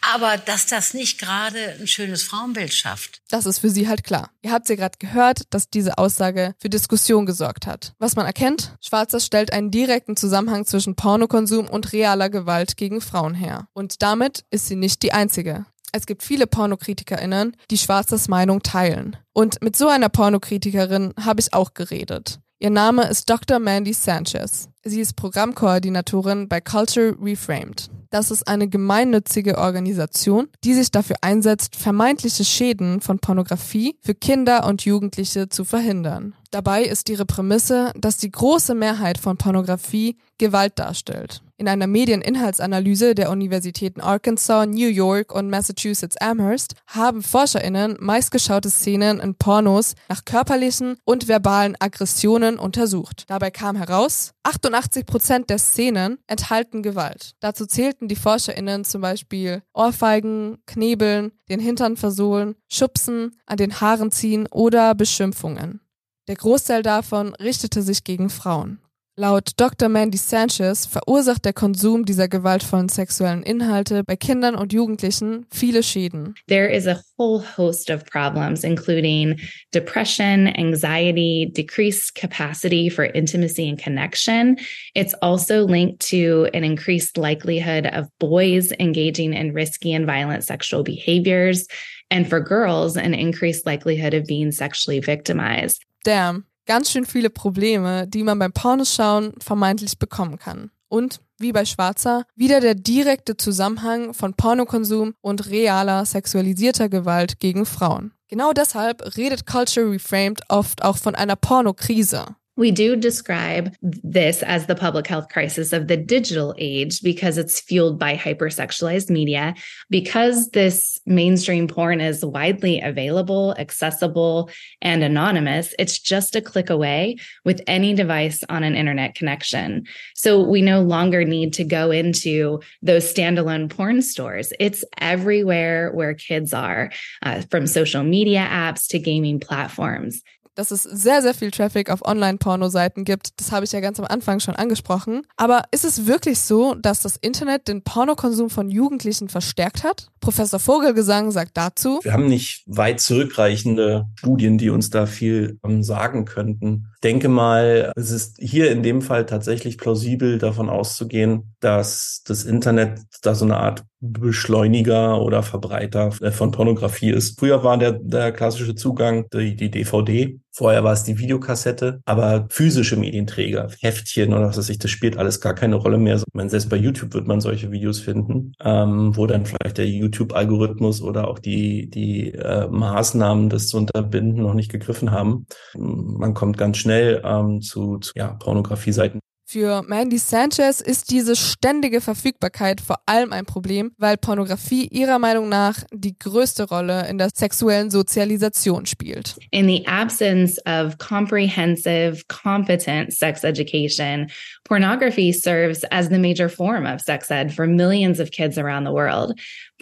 Aber 0.00 0.36
dass 0.38 0.66
das 0.66 0.94
nicht 0.94 1.18
gerade 1.18 1.76
ein 1.80 1.86
schönes 1.86 2.22
Frauenbild 2.22 2.72
schafft. 2.72 3.20
Das 3.28 3.46
ist 3.46 3.58
für 3.58 3.70
sie 3.70 3.88
halt 3.88 4.04
klar. 4.04 4.30
Ihr 4.42 4.52
habt 4.52 4.68
ja 4.68 4.76
gerade 4.76 4.98
gehört, 4.98 5.42
dass 5.50 5.70
diese 5.70 5.98
Aussage 5.98 6.54
für 6.58 6.68
Diskussion 6.68 7.26
gesorgt 7.26 7.66
hat. 7.66 7.94
Was 7.98 8.16
man 8.16 8.26
erkennt, 8.26 8.76
Schwarzer 8.80 9.20
stellt 9.20 9.52
einen 9.52 9.70
direkten 9.70 10.16
Zusammenhang 10.16 10.66
zwischen 10.66 10.96
Pornokonsum 10.96 11.68
und 11.68 11.92
realer 11.92 12.30
Gewalt 12.30 12.76
gegen 12.76 13.00
Frauen 13.00 13.34
her. 13.34 13.68
Und 13.72 14.02
damit 14.02 14.44
ist 14.50 14.66
sie 14.66 14.76
nicht 14.76 15.02
die 15.02 15.12
einzige. 15.12 15.66
Es 15.92 16.06
gibt 16.06 16.22
viele 16.22 16.46
PornokritikerInnen, 16.46 17.56
die 17.70 17.78
Schwarzers 17.78 18.28
Meinung 18.28 18.62
teilen. 18.62 19.16
Und 19.32 19.62
mit 19.62 19.76
so 19.76 19.88
einer 19.88 20.08
Pornokritikerin 20.08 21.14
habe 21.18 21.40
ich 21.40 21.54
auch 21.54 21.74
geredet. 21.74 22.40
Ihr 22.60 22.70
Name 22.70 23.08
ist 23.08 23.30
Dr. 23.30 23.58
Mandy 23.60 23.92
Sanchez. 23.92 24.68
Sie 24.88 25.00
ist 25.00 25.16
Programmkoordinatorin 25.16 26.48
bei 26.48 26.62
Culture 26.62 27.14
Reframed. 27.20 27.90
Das 28.10 28.30
ist 28.30 28.48
eine 28.48 28.68
gemeinnützige 28.68 29.58
Organisation, 29.58 30.48
die 30.64 30.72
sich 30.72 30.90
dafür 30.90 31.16
einsetzt, 31.20 31.76
vermeintliche 31.76 32.44
Schäden 32.44 33.02
von 33.02 33.18
Pornografie 33.18 33.96
für 34.00 34.14
Kinder 34.14 34.66
und 34.66 34.86
Jugendliche 34.86 35.50
zu 35.50 35.64
verhindern. 35.64 36.34
Dabei 36.50 36.84
ist 36.84 37.10
ihre 37.10 37.26
Prämisse, 37.26 37.92
dass 37.96 38.16
die 38.16 38.30
große 38.30 38.74
Mehrheit 38.74 39.18
von 39.18 39.36
Pornografie 39.36 40.16
Gewalt 40.38 40.78
darstellt. 40.78 41.42
In 41.60 41.66
einer 41.66 41.88
Medieninhaltsanalyse 41.88 43.16
der 43.16 43.30
Universitäten 43.30 44.00
Arkansas, 44.00 44.68
New 44.68 44.86
York 44.86 45.34
und 45.34 45.50
Massachusetts 45.50 46.16
Amherst 46.16 46.76
haben 46.86 47.20
ForscherInnen 47.20 47.96
meistgeschaute 47.98 48.70
Szenen 48.70 49.18
in 49.18 49.34
Pornos 49.34 49.96
nach 50.08 50.24
körperlichen 50.24 50.98
und 51.04 51.26
verbalen 51.26 51.74
Aggressionen 51.80 52.60
untersucht. 52.60 53.24
Dabei 53.26 53.50
kam 53.50 53.74
heraus, 53.74 54.34
88 54.44 55.04
Prozent 55.04 55.50
der 55.50 55.58
Szenen 55.58 56.18
enthalten 56.28 56.84
Gewalt. 56.84 57.34
Dazu 57.40 57.66
zählten 57.66 58.06
die 58.06 58.14
ForscherInnen 58.14 58.84
zum 58.84 59.00
Beispiel 59.00 59.64
Ohrfeigen, 59.74 60.58
Knebeln, 60.66 61.32
den 61.48 61.58
Hintern 61.58 61.96
versohlen, 61.96 62.54
Schubsen, 62.68 63.36
an 63.46 63.56
den 63.56 63.80
Haaren 63.80 64.12
ziehen 64.12 64.46
oder 64.52 64.94
Beschimpfungen. 64.94 65.80
Der 66.28 66.36
Großteil 66.36 66.84
davon 66.84 67.34
richtete 67.34 67.82
sich 67.82 68.04
gegen 68.04 68.30
Frauen. 68.30 68.78
Laut 69.20 69.50
Dr. 69.56 69.88
Mandy 69.88 70.16
Sanchez 70.16 70.86
verursacht 70.86 71.44
der 71.44 71.52
Konsum 71.52 72.04
dieser 72.04 72.28
gewaltvollen 72.28 72.88
sexuellen 72.88 73.42
Inhalte 73.42 74.04
bei 74.04 74.14
Kindern 74.14 74.54
und 74.54 74.72
Jugendlichen 74.72 75.44
viele 75.50 75.82
Schäden. 75.82 76.36
There 76.46 76.72
is 76.72 76.86
a 76.86 77.02
whole 77.18 77.42
host 77.42 77.90
of 77.90 78.04
problems, 78.04 78.62
including 78.62 79.40
depression, 79.72 80.46
anxiety, 80.46 81.50
decreased 81.52 82.14
capacity 82.14 82.88
for 82.88 83.06
intimacy 83.06 83.68
and 83.68 83.76
connection. 83.76 84.56
It's 84.94 85.14
also 85.14 85.66
linked 85.66 85.98
to 86.10 86.48
an 86.54 86.62
increased 86.62 87.18
likelihood 87.18 87.86
of 87.86 88.06
boys 88.20 88.70
engaging 88.78 89.34
in 89.34 89.52
risky 89.52 89.94
and 89.94 90.06
violent 90.06 90.44
sexual 90.44 90.84
behaviors, 90.84 91.66
and 92.08 92.28
for 92.28 92.38
girls, 92.38 92.96
an 92.96 93.14
increased 93.14 93.66
likelihood 93.66 94.14
of 94.14 94.26
being 94.26 94.52
sexually 94.52 95.00
victimized. 95.00 95.84
Damn, 96.04 96.44
ganz 96.68 96.90
schön 96.90 97.06
viele 97.06 97.30
Probleme, 97.30 98.06
die 98.06 98.22
man 98.22 98.38
beim 98.38 98.52
Pornoschauen 98.52 99.32
vermeintlich 99.40 99.98
bekommen 99.98 100.38
kann. 100.38 100.70
Und, 100.88 101.20
wie 101.38 101.52
bei 101.52 101.64
Schwarzer, 101.64 102.24
wieder 102.36 102.60
der 102.60 102.74
direkte 102.74 103.36
Zusammenhang 103.36 104.14
von 104.14 104.34
Pornokonsum 104.34 105.14
und 105.20 105.50
realer 105.50 106.04
sexualisierter 106.04 106.88
Gewalt 106.88 107.40
gegen 107.40 107.66
Frauen. 107.66 108.12
Genau 108.28 108.52
deshalb 108.52 109.16
redet 109.16 109.46
Culture 109.46 109.90
Reframed 109.90 110.42
oft 110.48 110.84
auch 110.84 110.98
von 110.98 111.14
einer 111.14 111.36
Pornokrise. 111.36 112.26
We 112.58 112.72
do 112.72 112.96
describe 112.96 113.72
this 113.82 114.42
as 114.42 114.66
the 114.66 114.74
public 114.74 115.06
health 115.06 115.28
crisis 115.28 115.72
of 115.72 115.86
the 115.86 115.96
digital 115.96 116.56
age 116.58 117.02
because 117.02 117.38
it's 117.38 117.60
fueled 117.60 118.00
by 118.00 118.16
hypersexualized 118.16 119.10
media. 119.10 119.54
Because 119.90 120.48
this 120.48 120.98
mainstream 121.06 121.68
porn 121.68 122.00
is 122.00 122.24
widely 122.24 122.80
available, 122.80 123.54
accessible, 123.58 124.50
and 124.82 125.04
anonymous, 125.04 125.72
it's 125.78 126.00
just 126.00 126.34
a 126.34 126.40
click 126.40 126.68
away 126.68 127.18
with 127.44 127.62
any 127.68 127.94
device 127.94 128.42
on 128.48 128.64
an 128.64 128.74
internet 128.74 129.14
connection. 129.14 129.86
So 130.16 130.42
we 130.42 130.60
no 130.60 130.82
longer 130.82 131.24
need 131.24 131.52
to 131.54 131.64
go 131.64 131.92
into 131.92 132.60
those 132.82 133.04
standalone 133.14 133.70
porn 133.70 134.02
stores. 134.02 134.52
It's 134.58 134.84
everywhere 134.98 135.92
where 135.92 136.12
kids 136.12 136.52
are, 136.52 136.90
uh, 137.22 137.42
from 137.52 137.68
social 137.68 138.02
media 138.02 138.44
apps 138.50 138.88
to 138.88 138.98
gaming 138.98 139.38
platforms. 139.38 140.22
Dass 140.58 140.72
es 140.72 140.82
sehr, 140.82 141.22
sehr 141.22 141.34
viel 141.34 141.52
Traffic 141.52 141.88
auf 141.88 142.04
Online-Porno-Seiten 142.04 143.04
gibt. 143.04 143.38
Das 143.38 143.52
habe 143.52 143.64
ich 143.64 143.70
ja 143.70 143.78
ganz 143.78 144.00
am 144.00 144.06
Anfang 144.06 144.40
schon 144.40 144.56
angesprochen. 144.56 145.22
Aber 145.36 145.62
ist 145.70 145.84
es 145.84 146.08
wirklich 146.08 146.40
so, 146.40 146.74
dass 146.74 147.00
das 147.00 147.16
Internet 147.16 147.68
den 147.68 147.82
Pornokonsum 147.82 148.50
von 148.50 148.68
Jugendlichen 148.68 149.28
verstärkt 149.28 149.84
hat? 149.84 150.08
Professor 150.18 150.58
Vogelgesang 150.58 151.30
sagt 151.30 151.56
dazu. 151.56 152.00
Wir 152.02 152.12
haben 152.12 152.26
nicht 152.26 152.64
weit 152.66 152.98
zurückreichende 152.98 154.06
Studien, 154.16 154.58
die 154.58 154.70
uns 154.70 154.90
da 154.90 155.06
viel 155.06 155.60
um, 155.62 155.84
sagen 155.84 156.24
könnten. 156.24 156.88
Ich 156.96 157.02
denke 157.02 157.28
mal, 157.28 157.92
es 157.94 158.10
ist 158.10 158.38
hier 158.40 158.72
in 158.72 158.82
dem 158.82 159.00
Fall 159.00 159.26
tatsächlich 159.26 159.78
plausibel 159.78 160.38
davon 160.38 160.68
auszugehen, 160.68 161.54
dass 161.60 162.22
das 162.26 162.42
Internet 162.42 163.02
da 163.22 163.36
so 163.36 163.44
eine 163.44 163.58
Art 163.58 163.84
Beschleuniger 164.00 165.20
oder 165.20 165.42
Verbreiter 165.42 166.10
äh, 166.20 166.30
von 166.30 166.50
Pornografie 166.50 167.10
ist. 167.10 167.38
Früher 167.38 167.64
war 167.64 167.78
der, 167.78 167.92
der 167.92 168.32
klassische 168.32 168.74
Zugang 168.74 169.26
die, 169.32 169.56
die 169.56 169.70
DVD. 169.70 170.38
Vorher 170.52 170.82
war 170.82 170.92
es 170.92 171.04
die 171.04 171.18
Videokassette, 171.18 172.00
aber 172.04 172.46
physische 172.50 172.96
Medienträger, 172.96 173.68
Heftchen 173.80 174.32
oder 174.32 174.48
was 174.48 174.58
weiß 174.58 174.70
ich, 174.70 174.78
das 174.78 174.90
spielt 174.90 175.16
alles 175.16 175.40
gar 175.40 175.54
keine 175.54 175.76
Rolle 175.76 175.98
mehr. 175.98 176.20
meine, 176.32 176.50
selbst 176.50 176.68
bei 176.68 176.76
YouTube 176.76 177.14
wird 177.14 177.28
man 177.28 177.40
solche 177.40 177.70
Videos 177.70 178.00
finden, 178.00 178.54
ähm, 178.64 179.16
wo 179.16 179.26
dann 179.26 179.46
vielleicht 179.46 179.78
der 179.78 179.88
YouTube-Algorithmus 179.88 181.00
oder 181.00 181.28
auch 181.28 181.38
die, 181.38 181.88
die 181.90 182.32
äh, 182.32 182.66
Maßnahmen, 182.68 183.50
das 183.50 183.68
zu 183.68 183.76
unterbinden, 183.76 184.42
noch 184.42 184.54
nicht 184.54 184.72
gegriffen 184.72 185.12
haben. 185.12 185.46
Man 185.76 186.34
kommt 186.34 186.58
ganz 186.58 186.78
schnell 186.78 187.22
ähm, 187.24 187.60
zu, 187.60 187.98
zu 187.98 188.12
ja, 188.16 188.32
Pornografie-Seiten. 188.34 189.20
Für 189.50 189.80
Mandy 189.80 190.18
Sanchez 190.18 190.82
ist 190.82 191.10
diese 191.10 191.34
ständige 191.34 192.02
Verfügbarkeit 192.02 192.82
vor 192.82 192.98
allem 193.06 193.32
ein 193.32 193.46
Problem, 193.46 193.92
weil 193.96 194.18
Pornografie 194.18 194.88
ihrer 194.88 195.18
Meinung 195.18 195.48
nach 195.48 195.84
die 195.90 196.18
größte 196.18 196.64
Rolle 196.64 197.08
in 197.08 197.16
der 197.16 197.30
sexuellen 197.34 197.90
Sozialisation 197.90 198.84
spielt. 198.84 199.36
In 199.50 199.66
the 199.66 199.86
absence 199.86 200.58
of 200.66 200.98
comprehensive, 200.98 202.24
competent 202.28 203.14
sex 203.14 203.42
education, 203.42 204.28
pornography 204.64 205.32
serves 205.32 205.82
as 205.90 206.10
the 206.10 206.18
major 206.18 206.50
form 206.50 206.84
of 206.84 207.00
sex 207.00 207.30
ed 207.30 207.50
for 207.50 207.66
millions 207.66 208.20
of 208.20 208.30
kids 208.30 208.58
around 208.58 208.84
the 208.84 208.92
world. 208.92 209.32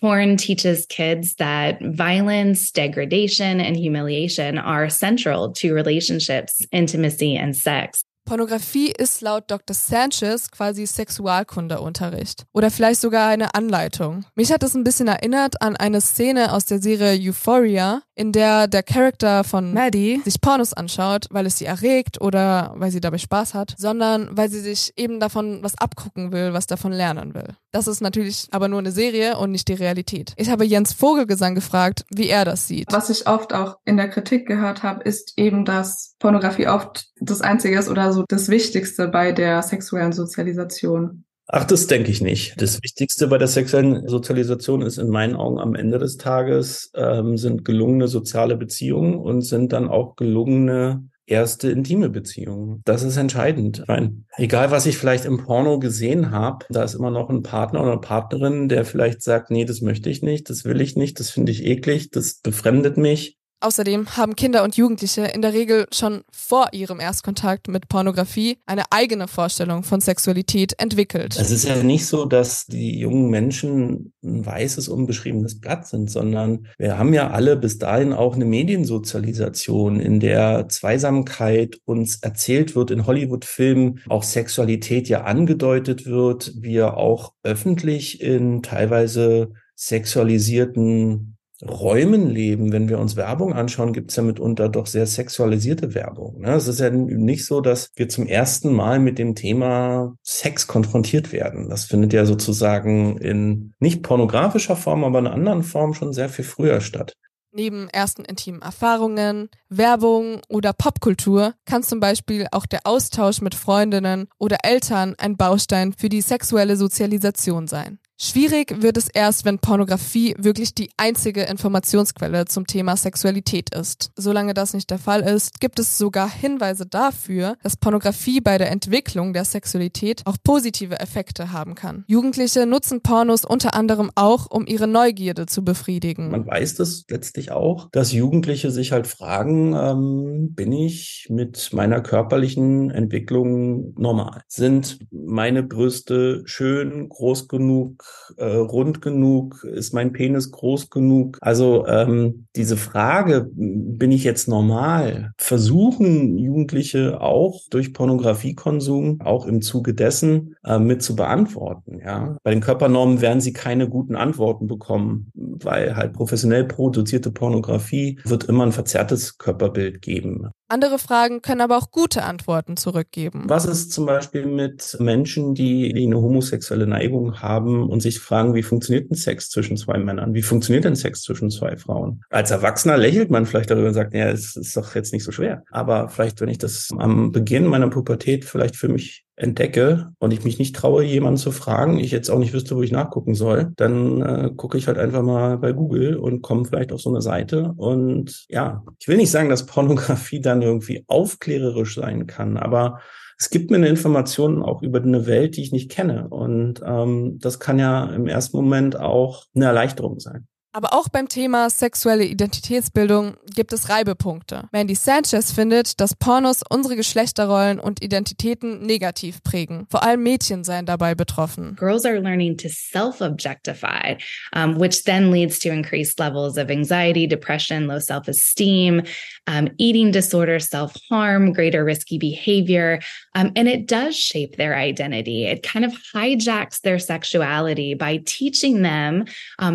Porn 0.01 0.37
teaches 0.37 0.87
kids 0.87 1.35
that 1.39 1.81
violence, 1.81 2.71
degradation, 2.71 3.61
and 3.61 3.77
humiliation 3.77 4.59
are 4.59 4.89
central 4.89 5.51
to 5.55 5.75
relationships, 5.75 6.65
intimacy, 6.71 7.35
and 7.35 7.57
sex. 7.57 8.05
Pornografie 8.27 8.91
ist 8.91 9.21
laut 9.21 9.45
Dr. 9.51 9.73
Sanchez 9.73 10.51
quasi 10.51 10.85
Sexualkundeunterricht 10.85 12.45
oder 12.53 12.73
vielleicht 12.73 13.01
sogar 13.01 13.29
eine 13.29 13.55
Anleitung. 13.55 14.27
Mich 14.35 14.51
hat 14.51 14.65
es 14.65 14.75
ein 14.75 14.83
bisschen 14.83 15.07
erinnert 15.07 15.63
an 15.63 15.77
eine 15.77 16.01
Szene 16.01 16.53
aus 16.53 16.67
der 16.67 16.83
Serie 16.83 17.17
Euphoria, 17.31 18.03
in 18.17 18.33
der 18.33 18.67
der 18.67 18.83
Charakter 18.83 19.45
von 19.45 19.73
Maddie 19.73 20.21
sich 20.25 20.41
Pornos 20.41 20.73
anschaut, 20.73 21.27
weil 21.31 21.47
es 21.47 21.59
sie 21.59 21.67
erregt 21.67 22.21
oder 22.21 22.73
weil 22.77 22.91
sie 22.91 23.01
dabei 23.01 23.19
Spaß 23.19 23.55
hat, 23.55 23.75
sondern 23.77 24.29
weil 24.33 24.49
sie 24.49 24.61
sich 24.61 24.93
eben 24.97 25.21
davon 25.21 25.63
was 25.63 25.79
abgucken 25.79 26.33
will, 26.33 26.53
was 26.53 26.67
davon 26.67 26.93
lernen 26.93 27.35
will. 27.35 27.55
Das 27.73 27.87
ist 27.87 28.01
natürlich 28.01 28.49
aber 28.53 28.69
nur 28.69 28.79
eine 28.79 28.91
Serie 28.91 29.37
und 29.37 29.53
nicht 29.53 29.69
die 29.69 29.75
Realität. 29.75 30.33
Ich 30.37 30.49
habe 30.49 30.65
Jens 30.65 30.95
Vogelgesang 30.95 31.55
gefragt, 31.55 32.07
wie 32.11 32.29
er 32.29 32.47
das 32.47 32.67
sieht. 32.67 32.91
Was 32.91 33.11
ich 33.11 33.29
oft 33.29 33.53
auch 33.53 33.77
in 33.85 33.99
der 33.99 34.09
Kritik 34.09 34.47
gehört 34.47 34.83
habe, 34.83 35.05
ist 35.05 35.35
eben, 35.37 35.67
dass 35.67 36.17
Pornografie 36.19 36.69
oft 36.69 37.11
das 37.21 37.43
Einzige 37.43 37.79
ist 37.79 37.91
oder 37.91 38.15
so 38.15 38.25
das 38.29 38.49
Wichtigste 38.49 39.09
bei 39.09 39.33
der 39.33 39.63
sexuellen 39.63 40.13
Sozialisation. 40.13 41.26
Ach, 41.49 41.65
das 41.65 41.87
denke 41.87 42.11
ich 42.11 42.21
nicht. 42.21 42.61
Das 42.61 42.83
Wichtigste 42.83 43.29
bei 43.29 43.39
der 43.39 43.47
sexuellen 43.47 44.09
Sozialisation 44.09 44.83
ist 44.83 44.99
in 44.99 45.09
meinen 45.09 45.37
Augen 45.37 45.61
am 45.61 45.77
Ende 45.77 45.99
des 45.99 46.17
Tages 46.17 46.91
ähm, 46.95 47.39
sind 47.39 47.65
gelungene 47.65 48.09
soziale 48.09 48.57
Beziehungen 48.57 49.15
und 49.15 49.43
sind 49.43 49.73
dann 49.73 49.89
auch 49.89 50.17
gelungene 50.17 51.05
erste 51.27 51.71
intime 51.71 52.09
Beziehungen. 52.09 52.83
Das 52.85 53.03
ist 53.03 53.17
entscheidend. 53.17 53.89
Rein. 53.89 54.27
Egal, 54.37 54.71
was 54.71 54.87
ich 54.87 54.99
vielleicht 54.99 55.25
im 55.25 55.45
Porno 55.45 55.79
gesehen 55.79 56.31
habe, 56.31 56.65
da 56.71 56.83
ist 56.83 56.95
immer 56.95 57.11
noch 57.11 57.29
ein 57.31 57.43
Partner 57.43 57.83
oder 57.83 57.99
Partnerin, 57.99 58.69
der 58.69 58.85
vielleicht 58.85 59.23
sagt, 59.23 59.51
nee, 59.51 59.65
das 59.65 59.81
möchte 59.81 60.09
ich 60.09 60.23
nicht, 60.23 60.51
das 60.51 60.65
will 60.65 60.81
ich 60.81 60.97
nicht, 60.97 61.21
das 61.21 61.31
finde 61.31 61.53
ich 61.53 61.65
eklig, 61.65 62.11
das 62.11 62.41
befremdet 62.41 62.97
mich. 62.97 63.36
Außerdem 63.61 64.17
haben 64.17 64.37
Kinder 64.37 64.65
und 64.65 64.77
Jugendliche 64.77 65.23
in 65.23 65.41
der 65.41 65.55
Regel 65.55 65.87
schon 65.91 66.23
vor 66.31 66.69
ihrem 66.73 67.01
Erstkontakt 67.01 67.69
mit 67.69 67.89
Pornografie 67.89 68.59
eine 68.67 68.85
eigene 68.91 69.29
Vorstellung 69.29 69.83
von 69.83 70.01
Sexualität 70.01 70.75
entwickelt. 70.79 71.39
Es 71.39 71.51
ist 71.51 71.67
ja 71.67 71.83
nicht 71.83 72.07
so, 72.07 72.27
dass 72.27 72.67
die 72.67 72.99
jungen 72.99 73.31
Menschen 73.31 74.13
ein 74.23 74.45
weißes, 74.45 74.89
unbeschriebenes 74.89 75.59
Blatt 75.59 75.87
sind, 75.87 76.11
sondern 76.11 76.69
wir 76.77 76.99
haben 76.99 77.15
ja 77.15 77.31
alle 77.31 77.57
bis 77.57 77.79
dahin 77.79 78.13
auch 78.13 78.35
eine 78.35 78.45
Mediensozialisation, 78.45 80.01
in 80.01 80.21
der 80.21 80.69
Zweisamkeit 80.69 81.79
uns 81.87 82.17
erzählt 82.23 82.77
wird, 82.77 82.91
in 82.91 83.07
Hollywood-Filmen 83.07 84.01
auch 84.09 84.23
Sexualität 84.23 85.09
ja 85.09 85.23
angedeutet 85.25 86.05
wird, 86.05 86.53
wir 86.61 86.99
auch 86.99 87.33
öffentlich 87.43 88.21
in 88.21 88.63
teilweise 88.63 89.53
sexualisierten 89.77 91.36
Räumen 91.63 92.29
leben. 92.29 92.73
Wenn 92.73 92.89
wir 92.89 92.99
uns 92.99 93.17
Werbung 93.17 93.53
anschauen, 93.53 93.93
gibt 93.93 94.11
es 94.11 94.17
ja 94.17 94.23
mitunter 94.23 94.69
doch 94.69 94.87
sehr 94.87 95.07
sexualisierte 95.07 95.95
Werbung. 95.95 96.41
Ne? 96.41 96.55
Es 96.55 96.69
ist 96.69 96.81
ja 96.81 96.91
nicht 96.91 97.47
so, 97.47 97.61
dass 97.61 97.91
wir 97.97 98.09
zum 98.09 98.27
ersten 98.27 98.73
Mal 98.73 98.99
mit 98.99 99.19
dem 99.19 99.35
Thema 99.35 100.15
Sex 100.23 100.67
konfrontiert 100.67 101.33
werden. 101.33 101.69
Das 101.69 101.85
findet 101.85 102.13
ja 102.13 102.27
sozusagen 102.27 103.19
in 103.19 103.73
nicht 103.79 104.03
pornografischer 104.03 104.77
Form, 104.77 105.05
aber 105.05 105.19
in 105.19 105.27
anderen 105.27 105.63
Form 105.63 105.95
schon 105.95 106.13
sehr 106.13 106.29
viel 106.29 106.45
früher 106.45 106.81
statt. 106.81 107.15
Neben 107.57 107.89
ersten 107.89 108.27
intimen 108.27 108.61
Erfahrungen, 108.61 109.49
Werbung 109.71 110.43
oder 110.51 110.75
Popkultur 110.75 111.55
kann 111.65 111.83
zum 111.83 112.01
Beispiel 112.01 112.47
auch 112.51 112.67
der 112.67 112.81
Austausch 112.85 113.41
mit 113.41 113.55
Freundinnen 113.55 114.29
oder 114.37 114.59
Eltern 114.63 115.15
ein 115.17 115.39
Baustein 115.39 115.95
für 115.95 116.11
die 116.11 116.21
sexuelle 116.21 116.77
Sozialisation 116.77 117.67
sein. 117.67 117.99
Schwierig 118.19 118.81
wird 118.81 118.97
es 118.97 119.09
erst, 119.11 119.45
wenn 119.45 119.59
Pornografie 119.59 120.35
wirklich 120.39 120.75
die 120.75 120.89
einzige 120.97 121.43
Informationsquelle 121.43 122.47
zum 122.47 122.67
Thema 122.67 122.97
Sexualität 122.97 123.75
ist. 123.75 124.11
Solange 124.17 124.55
das 124.55 124.73
nicht 124.73 124.89
der 124.91 124.99
Fall 124.99 125.21
ist, 125.21 125.61
gibt 125.61 125.79
es 125.79 125.99
sogar 125.99 126.31
Hinweise 126.31 126.87
dafür, 126.87 127.57
dass 127.63 127.77
Pornografie 127.77 128.41
bei 128.41 128.57
der 128.57 128.71
Entwicklung 128.71 129.35
der 129.35 129.45
Sexualität 129.45 130.23
auch 130.25 130.39
positive 130.43 130.99
Effekte 130.99 131.53
haben 131.53 131.75
kann. 131.75 132.05
Jugendliche 132.07 132.65
nutzen 132.65 133.03
Pornos 133.03 133.45
unter 133.45 133.75
anderem 133.75 134.11
auch, 134.15 134.51
um 134.51 134.67
ihre 134.67 134.87
Neugierde 134.87 135.45
zu 135.45 135.63
befriedigen. 135.63 136.31
Man 136.31 136.47
weiß 136.47 136.77
das 136.77 137.05
letztlich 137.11 137.51
auch, 137.51 137.91
dass 137.91 138.13
Jugendliche 138.13 138.71
sich 138.71 138.93
halt 138.93 139.07
fragen, 139.07 139.75
ähm, 139.75 140.55
bin 140.55 140.73
ich 140.73 141.27
mit 141.29 141.71
meiner 141.75 142.01
körperlichen 142.01 142.91
Entwicklung 142.91 143.93
normal? 143.99 144.41
Sind 144.49 145.01
meine 145.11 145.63
Brüste 145.63 146.45
schön, 146.47 147.11
groß 147.11 147.49
genug? 147.49 148.06
Äh, 148.37 148.45
rund 148.45 149.01
genug? 149.01 149.65
Ist 149.65 149.95
mein 149.95 150.13
Penis 150.13 150.51
groß 150.51 150.91
genug? 150.91 151.39
Also 151.41 151.87
ähm, 151.87 152.47
diese 152.57 152.77
Frage, 152.77 153.49
bin 153.53 154.13
ich 154.13 154.25
jetzt 154.25 154.49
normal? 154.49 155.33
Versuchen 155.39 156.39
Jugendliche 156.39 157.21
auch 157.21 157.61
durch 157.71 157.93
Pornografiekonsum, 157.93 159.21
auch 159.21 159.47
im 159.47 159.63
Zuge 159.63 159.95
dessen, 159.95 160.57
äh, 160.65 160.79
mit 160.79 161.03
zu 161.03 161.17
beantworten. 161.17 162.01
Ja, 162.05 162.37
bei 162.43 162.51
den 162.51 162.61
Körpernormen 162.61 163.21
werden 163.21 163.41
sie 163.41 163.53
keine 163.53 163.89
guten 163.89 164.17
Antworten 164.17 164.67
bekommen, 164.67 165.31
weil 165.35 165.97
halt 165.97 166.13
professionell 166.13 166.65
produzierte 166.65 167.31
Pornografie 167.31 168.19
wird 168.25 168.45
immer 168.45 168.65
ein 168.65 168.73
verzerrtes 168.73 169.39
Körperbild 169.39 170.03
geben. 170.03 170.51
Andere 170.69 170.99
Fragen 170.99 171.43
können 171.43 171.61
aber 171.61 171.79
auch 171.79 171.93
gute 171.93 172.25
Antworten 172.25 172.77
zurückgeben. 172.77 173.45
Was 173.47 173.67
ist 173.67 173.93
zum 173.93 174.05
Beispiel 174.05 174.47
mit 174.47 174.97
Menschen, 174.99 175.55
die, 175.55 175.93
die 175.93 176.07
eine 176.07 176.21
homosexuelle 176.21 176.89
Neigung 176.89 177.41
haben 177.41 177.89
und 177.97 178.01
sich 178.01 178.21
fragen, 178.21 178.55
wie 178.55 178.63
funktioniert 178.63 179.09
denn 179.09 179.17
Sex 179.17 179.49
zwischen 179.49 179.79
zwei 179.79 179.97
Männern? 179.97 180.35
Wie 180.35 180.43
funktioniert 180.43 180.85
denn 180.85 180.97
Sex 180.97 181.23
zwischen 181.23 181.51
zwei 181.51 181.79
Frauen? 181.79 182.23
Als 182.29 182.51
Erwachsener 182.51 182.99
lächelt 182.99 183.31
man 183.31 183.47
vielleicht 183.47 183.71
darüber 183.71 183.89
und 183.89 183.95
sagt, 183.95 184.13
ja, 184.13 184.29
es 184.29 184.55
ist 184.55 184.77
doch 184.77 184.95
jetzt 184.95 185.15
nicht 185.15 185.25
so 185.25 185.33
schwer. 185.33 185.63
Aber 185.71 186.11
vielleicht, 186.11 186.43
wenn 186.43 186.51
ich 186.51 186.59
das 186.59 186.91
am 186.99 187.33
Beginn 187.33 187.65
meiner 187.65 187.89
Pubertät 187.89 188.45
vielleicht 188.45 188.77
für 188.77 188.89
mich 188.89 189.25
entdecke 189.35 190.13
und 190.19 190.33
ich 190.35 190.45
mich 190.45 190.59
nicht 190.59 190.77
traue, 190.77 191.05
jemanden 191.05 191.39
zu 191.39 191.53
fragen, 191.53 191.99
ich 191.99 192.11
jetzt 192.11 192.29
auch 192.29 192.39
nicht 192.39 192.53
wüsste, 192.53 192.77
wo 192.77 192.83
ich 192.83 192.93
nachgucken 192.93 193.35
soll, 193.35 193.73
dann 193.77 194.21
äh, 194.21 194.51
gucke 194.55 194.77
ich 194.77 194.89
halt 194.89 194.99
einfach 194.99 195.23
mal 195.23 195.57
bei 195.57 195.73
Google 195.73 196.17
und 196.17 196.43
komme 196.43 196.67
vielleicht 196.67 196.93
auf 196.93 197.01
so 197.01 197.09
eine 197.09 197.23
Seite. 197.23 197.73
Und 197.79 198.45
ja, 198.49 198.85
ich 198.99 199.09
will 199.09 199.17
nicht 199.17 199.31
sagen, 199.31 199.49
dass 199.49 199.65
Pornografie 199.65 200.41
dann 200.41 200.61
irgendwie 200.61 201.05
aufklärerisch 201.07 201.95
sein 201.95 202.27
kann, 202.27 202.59
aber 202.59 203.01
es 203.39 203.51
gibt 203.51 203.71
mir 203.71 203.77
eine 203.77 203.89
Information 203.89 204.63
auch 204.63 204.83
über 204.83 205.03
eine 205.03 205.27
Welt, 205.27 205.57
die 205.57 205.63
ich 205.63 205.73
nicht 205.73 205.91
kenne. 205.91 206.29
Und 206.29 206.81
ähm, 206.85 207.39
das 207.39 207.61
kann 207.61 207.79
ja 207.79 208.07
im 208.07 208.27
ersten 208.27 208.57
Moment 208.57 208.99
auch 208.99 209.45
eine 209.55 209.67
Erleichterung 209.67 210.21
sein. 210.21 210.49
Aber 210.77 210.93
auch 210.93 211.09
beim 211.09 211.27
Thema 211.27 211.71
sexuelle 211.71 212.27
Identitätsbildung 212.27 213.39
gibt 213.55 213.73
es 213.73 213.89
Reibepunkte. 213.89 214.69
Mandy 214.73 214.95
Sanchez 214.95 215.51
findet, 215.51 216.03
dass 216.03 216.15
Pornos 216.15 216.61
unsere 216.69 216.97
Geschlechterrollen 216.97 217.81
und 217.81 218.05
Identitäten 218.05 218.85
negativ 218.85 219.43
prägen. 219.43 219.87
Vor 219.89 220.03
allem 220.03 220.23
Mädchen 220.23 220.65
seien 220.65 220.85
dabei 220.85 221.15
betroffen. 221.15 221.77
Girls 221.77 222.05
are 222.05 222.21
learning 222.21 222.59
to 222.59 222.69
self-objectify, 222.69 224.19
um, 224.55 224.79
which 224.79 225.05
then 225.05 225.31
leads 225.31 225.59
to 225.61 225.71
increased 225.71 226.19
levels 226.19 226.59
of 226.59 226.69
anxiety, 226.69 227.27
depression, 227.27 227.87
low 227.87 227.99
self-esteem, 227.99 229.01
um, 229.47 229.71
eating 229.79 230.13
disorder, 230.13 230.61
self-harm, 230.61 231.55
greater 231.55 231.87
risky 231.87 232.19
behavior. 232.19 233.01
Um, 233.35 233.51
and 233.57 233.67
it 233.67 233.87
does 233.87 234.15
shape 234.15 234.57
their 234.57 234.77
identity. 234.77 235.47
It 235.47 235.63
kind 235.63 235.87
of 235.87 235.95
hijacks 236.15 236.83
their 236.83 236.99
sexuality 236.99 237.95
by 237.95 238.21
teaching 238.27 238.83
them 238.83 239.25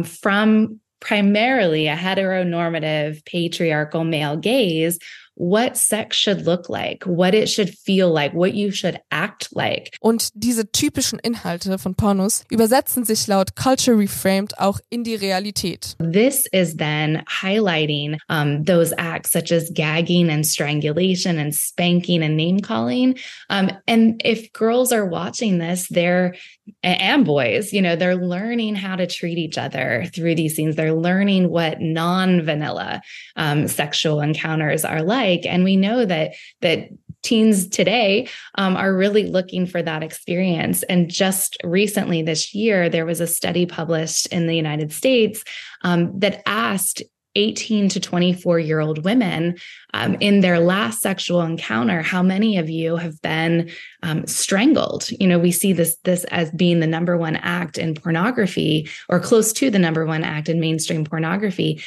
from 0.06 0.80
primarily 1.02 1.88
a 1.88 1.96
heteronormative 1.96 3.26
patriarchal 3.26 4.06
male 4.06 4.38
gaze 4.38 4.98
what 5.36 5.76
sex 5.76 6.18
should 6.18 6.46
look 6.46 6.70
like, 6.70 7.04
what 7.06 7.34
it 7.34 7.50
should 7.50 7.70
feel 7.70 8.12
like, 8.12 8.34
what 8.34 8.54
you 8.54 8.70
should 8.70 9.00
act 9.12 9.50
like. 9.56 9.98
Und 10.00 10.30
diese 10.36 10.72
typischen 10.72 11.20
Inhalte 11.20 11.78
von 11.80 11.96
Pornos 11.96 12.44
übersetzen 12.52 13.06
sich 13.06 13.28
laut 13.28 13.56
Culture 13.56 13.98
Reframed 13.98 14.60
auch 14.60 14.80
in 14.92 15.04
die 15.04 15.16
Realität. 15.16 15.96
This 16.00 16.46
is 16.52 16.76
then 16.76 17.24
highlighting 17.28 18.20
um, 18.30 18.64
those 18.64 18.94
acts 18.98 19.32
such 19.32 19.52
as 19.52 19.72
gagging 19.74 20.30
and 20.30 20.46
strangulation 20.46 21.40
and 21.40 21.56
spanking 21.56 22.22
and 22.24 22.36
name 22.36 22.60
calling. 22.60 23.18
Um, 23.50 23.72
and 23.88 24.22
if 24.24 24.52
girls 24.54 24.92
are 24.92 25.06
watching 25.06 25.58
this, 25.58 25.88
they're 25.90 26.36
and 26.84 27.26
boys, 27.26 27.74
you 27.74 27.82
know, 27.82 27.96
they're 27.96 28.16
learning 28.16 28.76
how 28.76 28.96
to 28.96 29.08
treat 29.08 29.38
each 29.38 29.58
other 29.58 30.06
through 30.14 30.36
these 30.36 30.56
scenes. 30.56 30.76
They're 30.76 30.94
learning 30.94 31.50
what 31.50 31.82
non-vanilla 31.82 33.02
um, 33.36 33.68
sexual 33.68 34.22
encounters 34.22 34.86
are 34.86 35.02
like, 35.02 35.46
and 35.46 35.64
we 35.64 35.76
know 35.76 36.06
that 36.06 36.34
that 36.62 36.90
teens 37.24 37.68
today 37.68 38.28
um, 38.56 38.76
are 38.76 38.96
really 38.96 39.24
looking 39.24 39.66
for 39.66 39.82
that 39.82 40.04
experience. 40.04 40.84
And 40.84 41.10
just 41.10 41.58
recently 41.64 42.24
this 42.24 42.54
year, 42.56 42.90
there 42.90 43.06
was 43.06 43.22
a 43.22 43.28
study 43.28 43.66
published 43.66 44.26
in 44.28 44.48
the 44.48 44.56
United 44.56 44.92
States 44.92 45.44
um, 45.84 46.18
that 46.20 46.42
asked 46.48 47.04
18 47.36 47.90
to 47.90 48.00
24 48.00 48.60
year 48.60 48.80
old 48.80 49.04
women 49.04 49.58
um, 49.94 50.16
in 50.16 50.42
their 50.42 50.60
last 50.60 51.02
sexual 51.02 51.42
encounter 51.42 52.02
how 52.02 52.22
many 52.22 52.58
of 52.58 52.70
you 52.70 52.96
have 52.96 53.22
been 53.22 53.70
um, 54.04 54.26
strangled? 54.28 55.10
You 55.12 55.28
know 55.28 55.40
we 55.40 55.52
see 55.52 55.74
this 55.74 55.98
this 56.04 56.24
as 56.26 56.52
being 56.52 56.80
the 56.80 56.88
number 56.88 57.18
one 57.18 57.36
act 57.38 57.78
in 57.78 57.96
pornography 57.96 58.90
or 59.10 59.20
close 59.20 59.54
to 59.54 59.70
the 59.70 59.80
number 59.80 60.06
one 60.06 60.24
act 60.24 60.50
in 60.50 60.60
mainstream 60.60 61.06
pornography. 61.06 61.82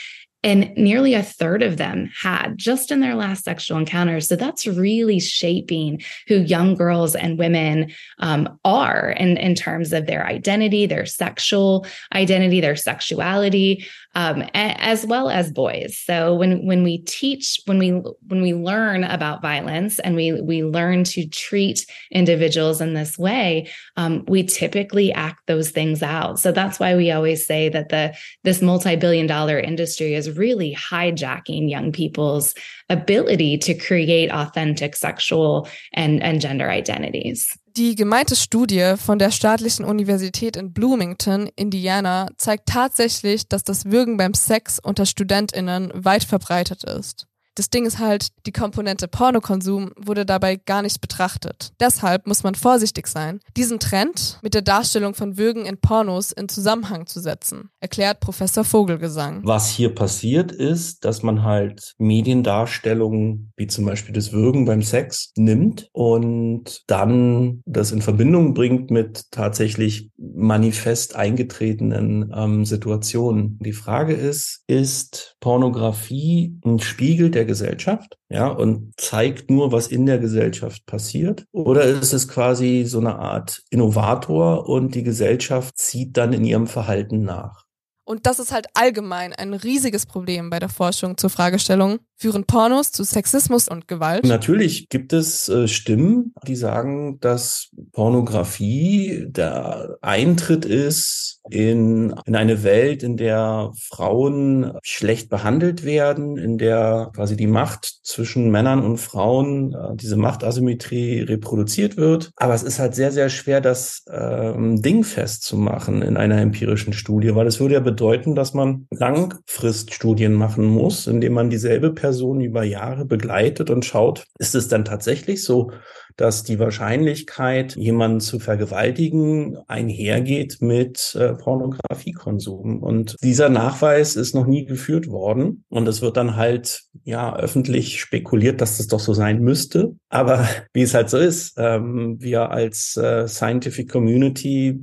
And 0.45 0.77
nearly 0.77 1.15
a 1.15 1.23
third 1.23 1.63
of 1.63 1.79
them 1.79 2.11
had 2.21 2.59
just 2.59 2.91
in 2.91 3.01
their 3.01 3.15
last 3.15 3.45
sexual 3.45 3.79
encounter. 3.79 4.21
So 4.21 4.37
that's 4.37 4.67
really 4.67 5.19
shaping 5.19 6.03
who 6.29 6.37
young 6.37 6.75
girls 6.75 7.17
and 7.17 7.39
women 7.39 7.93
um, 8.19 8.59
are 8.63 9.09
in, 9.09 9.39
in 9.39 9.55
terms 9.55 9.95
of 9.95 10.07
their 10.07 10.27
identity, 10.27 10.85
their 10.85 11.07
sexual 11.07 11.87
identity, 12.15 12.61
their 12.61 12.77
sexuality, 12.77 13.87
um, 14.15 14.45
as 14.55 15.05
well 15.05 15.29
as 15.29 15.53
boys. 15.53 15.97
So 15.99 16.35
when 16.35 16.65
when 16.65 16.83
we 16.83 16.99
teach, 16.99 17.61
when 17.67 17.79
we 17.79 17.91
when 17.91 18.43
we 18.43 18.55
learn 18.55 19.05
about 19.05 19.43
violence 19.43 19.99
and 19.99 20.15
we 20.15 20.41
we 20.41 20.63
learn 20.63 21.05
to 21.05 21.27
treat 21.27 21.87
individuals 22.11 22.81
in 22.81 22.95
this 22.95 23.19
way, 23.19 23.69
um, 23.97 24.25
we 24.29 24.45
typically 24.45 25.13
act 25.13 25.47
those 25.47 25.71
things 25.71 26.03
out. 26.03 26.39
So 26.39 26.53
that's 26.53 26.79
why 26.79 26.95
we 26.95 27.11
always 27.11 27.47
say 27.47 27.69
that 27.71 27.89
the 27.89 28.17
this 28.45 28.63
multi 28.63 28.97
billion 28.97 29.27
dollar 29.27 29.59
industry 29.59 30.15
is 30.15 30.37
really 30.37 30.75
hijacking 30.75 31.69
young 31.69 31.93
people's 31.93 32.55
ability 32.89 33.59
to 33.59 33.75
create 33.75 34.31
authentic 34.31 34.95
sexual 34.95 35.69
and, 35.93 36.23
and 36.23 36.41
gender 36.41 36.71
identities. 36.71 37.57
Die 37.77 37.97
gemeinte 37.97 38.37
Studie 38.37 38.95
von 38.97 39.19
der 39.19 39.33
staatlichen 39.33 39.85
Universität 39.85 40.57
in 40.57 40.73
Bloomington, 40.73 41.51
Indiana, 41.57 42.29
zeigt 42.37 42.69
tatsächlich, 42.69 43.49
dass 43.49 43.65
das 43.65 43.87
Würgen 43.87 44.17
beim 44.17 44.33
Sex 44.33 44.79
unter 44.79 45.07
Studentinnen 45.07 45.91
weit 45.93 46.23
verbreitet 46.23 46.85
ist. 46.85 47.27
Das 47.57 47.71
Ding 47.71 47.87
ist 47.87 48.01
halt, 48.01 48.29
die 48.47 48.53
Komponente 48.53 49.07
Pornokonsum 49.07 49.93
wurde 49.97 50.27
dabei 50.27 50.57
gar 50.57 50.83
nicht 50.83 51.01
betrachtet. 51.01 51.73
Deshalb 51.79 52.27
muss 52.27 52.43
man 52.43 52.57
vorsichtig 52.57 53.07
sein, 53.07 53.39
diesen 53.57 53.79
Trend 53.79 54.41
mit 54.43 54.55
der 54.55 54.63
Darstellung 54.63 55.15
von 55.15 55.39
Würgen 55.39 55.65
in 55.65 55.79
Pornos 55.79 56.33
in 56.33 56.49
Zusammenhang 56.49 57.07
zu 57.07 57.21
setzen, 57.21 57.71
erklärt 57.79 58.19
Professor 58.19 58.65
Vogelgesang. 58.65 59.43
Was 59.45 59.69
hier 59.71 59.95
passiert 59.95 60.51
ist, 60.51 61.05
dass 61.05 61.23
man 61.23 61.45
halt 61.45 61.95
Mediendarstellungen 61.99 63.53
wie 63.57 63.69
zum 63.69 63.85
Beispiel 63.85 64.15
das 64.15 64.33
Würgen 64.33 64.65
beim 64.65 64.83
Sex 64.83 65.31
nimmt 65.37 65.89
und 65.93 66.83
dann 66.89 67.63
das 67.67 67.93
in 67.93 68.03
Verbindung 68.03 68.55
bringt 68.55 68.91
mit 68.91 69.31
tatsächlich 69.31 70.11
manifest 70.17 71.15
eingetretenen 71.15 72.33
ähm, 72.35 72.65
Situationen. 72.65 73.59
Die 73.61 73.73
Frage 73.73 74.15
ist, 74.15 74.65
ist 74.67 75.34
Pornografie 75.45 76.59
ein 76.65 76.79
Spiegel 76.79 77.31
der 77.31 77.45
Gesellschaft, 77.45 78.17
ja, 78.31 78.49
und 78.49 78.95
zeigt 78.97 79.51
nur, 79.51 79.73
was 79.73 79.89
in 79.89 80.07
der 80.07 80.17
Gesellschaft 80.17 80.87
passiert? 80.87 81.45
Oder 81.53 81.85
ist 81.85 82.15
es 82.15 82.29
quasi 82.29 82.85
so 82.87 82.99
eine 82.99 83.17
Art 83.19 83.63
Innovator 83.69 84.67
und 84.67 84.95
die 84.95 85.03
Gesellschaft 85.03 85.77
zieht 85.77 86.17
dann 86.17 86.33
in 86.33 86.47
ihrem 86.47 86.67
Verhalten 86.67 87.25
nach? 87.25 87.65
Und 88.07 88.25
das 88.25 88.39
ist 88.39 88.53
halt 88.53 88.69
allgemein 88.73 89.35
ein 89.35 89.53
riesiges 89.53 90.07
Problem 90.07 90.49
bei 90.49 90.61
der 90.61 90.71
Forschung 90.71 91.19
zur 91.19 91.29
Fragestellung, 91.29 91.99
führen 92.17 92.45
Pornos 92.45 92.93
zu 92.93 93.05
Sexismus 93.05 93.69
und 93.69 93.89
Gewalt? 93.89 94.25
Natürlich 94.25 94.89
gibt 94.89 95.13
es 95.13 95.49
äh, 95.49 95.69
Stimmen, 95.69 96.35
die 96.47 96.57
sagen, 96.57 97.19
dass 97.21 97.71
Pornografie 97.93 99.27
der 99.29 99.97
Eintritt 100.01 100.65
ist 100.65 101.41
in, 101.51 102.15
in 102.25 102.37
eine 102.37 102.63
Welt, 102.63 103.03
in 103.03 103.17
der 103.17 103.73
Frauen 103.79 104.73
schlecht 104.83 105.29
behandelt 105.29 105.85
werden, 105.85 106.39
in 106.39 106.57
der 106.57 107.11
quasi 107.15 107.37
die 107.37 107.47
Macht 107.47 108.01
zwischen 108.03 108.51
Männern 108.51 108.83
und 108.83 108.99
Frauen, 108.99 109.75
äh, 109.75 109.97
diese 109.97 110.17
Machtasymmetrie 110.17 111.21
reproduziert 111.21 111.97
wird. 111.97 112.31
Aber 112.37 112.55
es 112.55 112.63
ist 112.63 112.79
halt 112.79 112.95
sehr, 112.95 113.13
sehr 113.13 113.29
schwer, 113.29 113.61
das 113.61 114.05
ähm, 114.11 114.81
Ding 114.81 115.05
festzumachen 115.05 116.03
in 116.03 116.17
einer 116.17 116.41
empirischen 116.41 116.93
Studie, 116.93 117.35
weil 117.35 117.47
es 117.47 117.61
würde 117.61 117.75
ja 117.75 117.81
bedeuten, 117.81 118.35
dass 118.35 118.55
man 118.55 118.87
Langfriststudien 118.91 120.33
machen 120.33 120.65
muss, 120.65 121.07
indem 121.07 121.35
man 121.35 121.51
dieselbe 121.51 121.91
Person 122.05 122.43
über 122.43 122.65
Jahre 122.65 123.07
begleitet 123.07 123.71
und 123.71 123.87
schaut, 123.87 124.27
ist 124.39 124.55
es 124.55 124.69
dann 124.69 124.85
tatsächlich 124.85 125.43
so, 125.43 125.71
dass 126.17 126.43
die 126.43 126.59
Wahrscheinlichkeit, 126.59 127.77
jemanden 127.77 128.21
zu 128.21 128.39
vergewaltigen, 128.39 129.57
einhergeht 129.69 130.59
mit 130.61 131.17
äh, 131.19 131.33
Pornografiekonsum. 131.33 132.83
Und 132.83 133.17
dieser 133.23 133.49
Nachweis 133.49 134.17
ist 134.17 134.35
noch 134.35 134.47
nie 134.47 134.67
geführt 134.67 135.09
worden. 135.09 135.65
Und 135.71 135.89
es 135.89 136.03
wird 136.03 136.19
dann 136.19 136.37
halt, 136.37 136.83
ja, 137.05 137.35
öffentlich 137.35 138.01
spekuliert, 138.01 138.61
dass 138.61 138.77
das 138.77 138.87
doch 138.87 139.01
so 139.01 139.15
sein 139.15 139.41
müsste. 139.41 139.97
Aber 140.11 140.47
wie 140.75 140.83
es 140.83 140.93
halt 140.93 141.09
so 141.09 141.17
ist, 141.17 141.55
ähm, 141.57 142.17
wir 142.21 142.51
als 142.51 142.99
äh, 142.99 143.27
Scientific 143.27 143.91
Community 143.91 144.79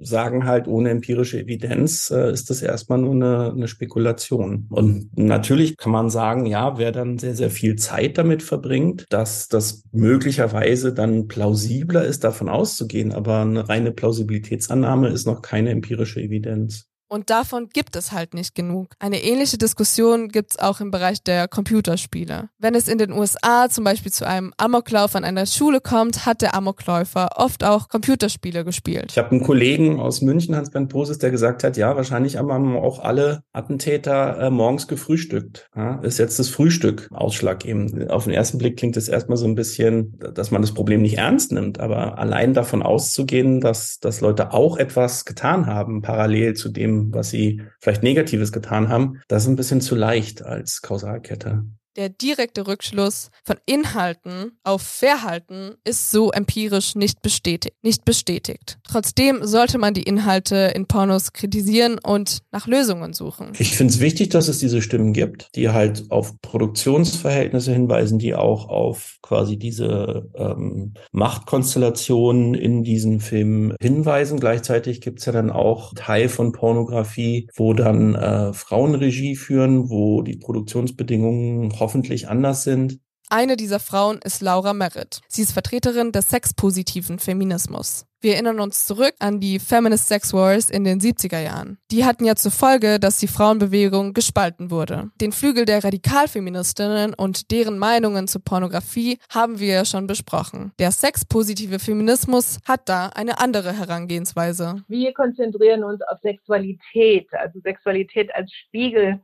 sagen 0.00 0.46
halt, 0.46 0.66
ohne 0.66 0.90
empirische 0.90 1.38
Evidenz 1.38 2.10
äh, 2.10 2.32
ist 2.32 2.50
das 2.50 2.62
erstmal 2.62 2.98
nur 2.98 3.14
eine, 3.14 3.52
eine 3.52 3.68
Spekulation. 3.68 4.66
Und 4.70 5.16
natürlich 5.16 5.76
kann 5.76 5.92
man 5.92 6.10
sagen, 6.10 6.46
ja, 6.46 6.78
wer 6.78 6.92
dann 6.92 7.18
sehr, 7.18 7.34
sehr 7.34 7.50
viel 7.50 7.76
Zeit 7.76 8.18
damit 8.18 8.42
verbringt, 8.42 9.06
dass 9.10 9.48
das 9.48 9.84
möglicherweise 9.92 10.92
dann 10.92 11.28
plausibler 11.28 12.04
ist, 12.04 12.24
davon 12.24 12.48
auszugehen. 12.48 13.12
Aber 13.12 13.40
eine 13.40 13.68
reine 13.68 13.92
Plausibilitätsannahme 13.92 15.08
ist 15.08 15.26
noch 15.26 15.42
keine 15.42 15.70
empirische 15.70 16.20
Evidenz. 16.20 16.89
Und 17.12 17.28
davon 17.28 17.68
gibt 17.72 17.96
es 17.96 18.12
halt 18.12 18.34
nicht 18.34 18.54
genug. 18.54 18.90
Eine 19.00 19.20
ähnliche 19.20 19.58
Diskussion 19.58 20.28
gibt 20.28 20.52
es 20.52 20.58
auch 20.60 20.80
im 20.80 20.92
Bereich 20.92 21.24
der 21.24 21.48
Computerspiele. 21.48 22.50
Wenn 22.60 22.76
es 22.76 22.86
in 22.86 22.98
den 22.98 23.10
USA 23.10 23.68
zum 23.68 23.82
Beispiel 23.82 24.12
zu 24.12 24.28
einem 24.28 24.52
Amoklauf 24.58 25.16
an 25.16 25.24
einer 25.24 25.46
Schule 25.46 25.80
kommt, 25.80 26.24
hat 26.24 26.40
der 26.40 26.54
Amokläufer 26.54 27.30
oft 27.34 27.64
auch 27.64 27.88
Computerspiele 27.88 28.64
gespielt. 28.64 29.06
Ich 29.10 29.18
habe 29.18 29.32
einen 29.32 29.42
Kollegen 29.42 29.98
aus 29.98 30.22
München, 30.22 30.54
Hans-Bernd 30.54 30.88
Poses, 30.88 31.18
der 31.18 31.32
gesagt 31.32 31.64
hat, 31.64 31.76
ja, 31.76 31.96
wahrscheinlich 31.96 32.36
haben 32.36 32.76
auch 32.76 33.00
alle 33.00 33.42
Attentäter 33.52 34.38
äh, 34.38 34.50
morgens 34.50 34.86
gefrühstückt. 34.86 35.68
Ja, 35.74 35.96
ist 36.02 36.18
jetzt 36.18 36.38
das 36.38 36.48
Frühstück 36.48 37.08
ausschlaggebend. 37.10 38.08
Auf 38.08 38.24
den 38.24 38.34
ersten 38.34 38.58
Blick 38.58 38.76
klingt 38.76 38.96
es 38.96 39.08
erstmal 39.08 39.36
so 39.36 39.46
ein 39.46 39.56
bisschen, 39.56 40.16
dass 40.32 40.52
man 40.52 40.62
das 40.62 40.74
Problem 40.74 41.02
nicht 41.02 41.18
ernst 41.18 41.50
nimmt, 41.50 41.80
aber 41.80 42.20
allein 42.20 42.54
davon 42.54 42.84
auszugehen, 42.84 43.60
dass, 43.60 43.98
dass 43.98 44.20
Leute 44.20 44.52
auch 44.52 44.76
etwas 44.76 45.24
getan 45.24 45.66
haben, 45.66 46.02
parallel 46.02 46.54
zu 46.54 46.68
dem, 46.68 46.99
was 47.08 47.30
sie 47.30 47.62
vielleicht 47.80 48.02
Negatives 48.02 48.52
getan 48.52 48.88
haben, 48.88 49.20
das 49.28 49.44
ist 49.44 49.48
ein 49.48 49.56
bisschen 49.56 49.80
zu 49.80 49.94
leicht 49.94 50.42
als 50.42 50.82
Kausalkette. 50.82 51.64
Der 51.96 52.08
direkte 52.08 52.68
Rückschluss 52.68 53.30
von 53.42 53.56
Inhalten 53.66 54.52
auf 54.62 54.82
Verhalten 54.82 55.74
ist 55.82 56.12
so 56.12 56.30
empirisch 56.30 56.94
nicht 56.94 57.20
bestätigt, 57.20 57.74
nicht 57.82 58.04
bestätigt. 58.04 58.78
Trotzdem 58.84 59.44
sollte 59.44 59.76
man 59.76 59.92
die 59.92 60.04
Inhalte 60.04 60.72
in 60.74 60.86
Pornos 60.86 61.32
kritisieren 61.32 61.98
und 62.00 62.42
nach 62.52 62.68
Lösungen 62.68 63.12
suchen. 63.12 63.52
Ich 63.58 63.76
finde 63.76 63.92
es 63.92 63.98
wichtig, 63.98 64.28
dass 64.28 64.46
es 64.46 64.60
diese 64.60 64.82
Stimmen 64.82 65.12
gibt, 65.12 65.50
die 65.56 65.70
halt 65.70 66.04
auf 66.10 66.40
Produktionsverhältnisse 66.42 67.72
hinweisen, 67.72 68.20
die 68.20 68.36
auch 68.36 68.68
auf 68.68 69.18
quasi 69.20 69.56
diese 69.56 70.30
ähm, 70.36 70.94
Machtkonstellationen 71.10 72.54
in 72.54 72.84
diesen 72.84 73.18
Filmen 73.18 73.74
hinweisen. 73.80 74.38
Gleichzeitig 74.38 75.00
gibt 75.00 75.18
es 75.18 75.26
ja 75.26 75.32
dann 75.32 75.50
auch 75.50 75.92
Teil 75.94 76.28
von 76.28 76.52
Pornografie, 76.52 77.48
wo 77.56 77.74
dann 77.74 78.14
äh, 78.14 78.52
Frauen 78.52 78.94
Regie 78.94 79.34
führen, 79.34 79.90
wo 79.90 80.22
die 80.22 80.36
Produktionsbedingungen 80.36 81.68
hoffentlich 81.80 82.28
anders 82.28 82.62
sind. 82.62 83.00
Eine 83.32 83.56
dieser 83.56 83.78
Frauen 83.78 84.18
ist 84.24 84.42
Laura 84.42 84.72
Merritt. 84.74 85.20
Sie 85.28 85.42
ist 85.42 85.52
Vertreterin 85.52 86.10
des 86.10 86.30
sexpositiven 86.30 87.20
Feminismus. 87.20 88.06
Wir 88.20 88.34
erinnern 88.34 88.58
uns 88.58 88.86
zurück 88.86 89.14
an 89.20 89.38
die 89.38 89.60
Feminist 89.60 90.08
Sex 90.08 90.34
Wars 90.34 90.68
in 90.68 90.82
den 90.82 91.00
70er 91.00 91.38
Jahren. 91.38 91.78
Die 91.92 92.04
hatten 92.04 92.24
ja 92.24 92.34
zur 92.34 92.50
Folge, 92.50 92.98
dass 92.98 93.18
die 93.18 93.28
Frauenbewegung 93.28 94.14
gespalten 94.14 94.72
wurde. 94.72 95.10
Den 95.20 95.30
Flügel 95.30 95.64
der 95.64 95.82
Radikalfeministinnen 95.82 97.14
und 97.14 97.52
deren 97.52 97.78
Meinungen 97.78 98.26
zur 98.26 98.42
Pornografie 98.42 99.18
haben 99.32 99.60
wir 99.60 99.74
ja 99.74 99.84
schon 99.84 100.08
besprochen. 100.08 100.72
Der 100.80 100.90
sexpositive 100.90 101.78
Feminismus 101.78 102.58
hat 102.66 102.88
da 102.90 103.06
eine 103.14 103.38
andere 103.38 103.72
Herangehensweise. 103.72 104.82
Wir 104.88 105.14
konzentrieren 105.14 105.84
uns 105.84 106.02
auf 106.02 106.18
Sexualität, 106.20 107.32
also 107.32 107.60
Sexualität 107.60 108.34
als 108.34 108.52
Spiegel 108.52 109.20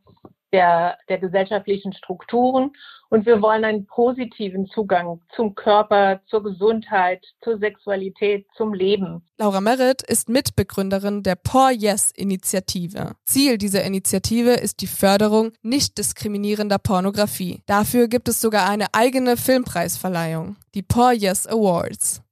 der, 0.57 0.97
der 1.11 1.19
gesellschaftlichen 1.19 1.93
Strukturen. 1.93 2.73
Und 3.09 3.27
wir 3.27 3.41
wollen 3.43 3.65
einen 3.65 3.87
positiven 3.87 4.67
Zugang 4.67 5.21
zum 5.37 5.55
Körper, 5.55 6.21
zur 6.27 6.43
Gesundheit, 6.43 7.25
zur 7.43 7.59
Sexualität, 7.59 8.47
zum 8.57 8.73
Leben. 8.75 9.23
Laura 9.37 9.61
Merritt 9.61 10.03
ist 10.03 10.29
Mitbegründerin 10.29 11.23
der 11.23 11.37
Poor 11.37 11.71
Yes 11.71 12.11
Initiative. 12.11 13.13
Ziel 13.27 13.59
dieser 13.59 13.85
Initiative 13.85 14.55
ist 14.55 14.81
die 14.81 14.89
Förderung 14.89 15.53
nicht 15.63 15.99
diskriminierender 15.99 16.79
Pornografie. 16.79 17.63
Dafür 17.67 18.09
gibt 18.09 18.29
es 18.29 18.41
sogar 18.41 18.69
eine 18.69 18.87
eigene 18.93 19.37
Filmpreisverleihung, 19.37 20.57
die 20.75 20.83
Poor 20.83 21.13
Yes 21.13 21.47
Awards. 21.47 22.23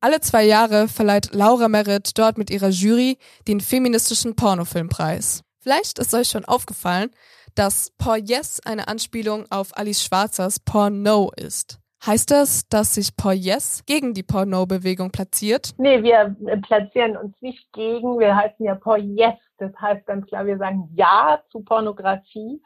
Alle 0.00 0.20
zwei 0.20 0.44
Jahre 0.44 0.88
verleiht 0.88 1.34
Laura 1.34 1.68
Merritt 1.68 2.18
dort 2.18 2.38
mit 2.38 2.50
ihrer 2.50 2.68
Jury 2.68 3.18
den 3.46 3.60
feministischen 3.60 4.34
Pornofilmpreis. 4.34 5.42
Vielleicht 5.60 5.98
ist 5.98 6.14
euch 6.14 6.28
schon 6.28 6.44
aufgefallen, 6.44 7.10
dass 7.56 7.90
Por 7.98 8.16
Yes 8.16 8.60
eine 8.64 8.88
Anspielung 8.88 9.46
auf 9.50 9.76
Alice 9.76 10.04
Schwarzers 10.04 10.60
Porno 10.60 11.30
ist. 11.36 11.80
Heißt 12.04 12.30
das, 12.30 12.68
dass 12.68 12.94
sich 12.94 13.16
Por 13.16 13.32
Yes 13.32 13.82
gegen 13.86 14.14
die 14.14 14.22
Porno-Bewegung 14.22 15.10
platziert? 15.10 15.70
Nee, 15.78 16.02
wir 16.02 16.36
platzieren 16.62 17.16
uns 17.16 17.34
nicht 17.40 17.72
gegen. 17.72 18.18
Wir 18.20 18.36
heißen 18.36 18.64
ja 18.64 18.74
Por 18.74 18.98
Yes. 18.98 19.34
Das 19.58 19.72
heißt 19.80 20.06
ganz 20.06 20.26
klar, 20.26 20.46
wir 20.46 20.58
sagen 20.58 20.88
Ja 20.94 21.42
zu 21.50 21.60
Pornografie, 21.60 22.62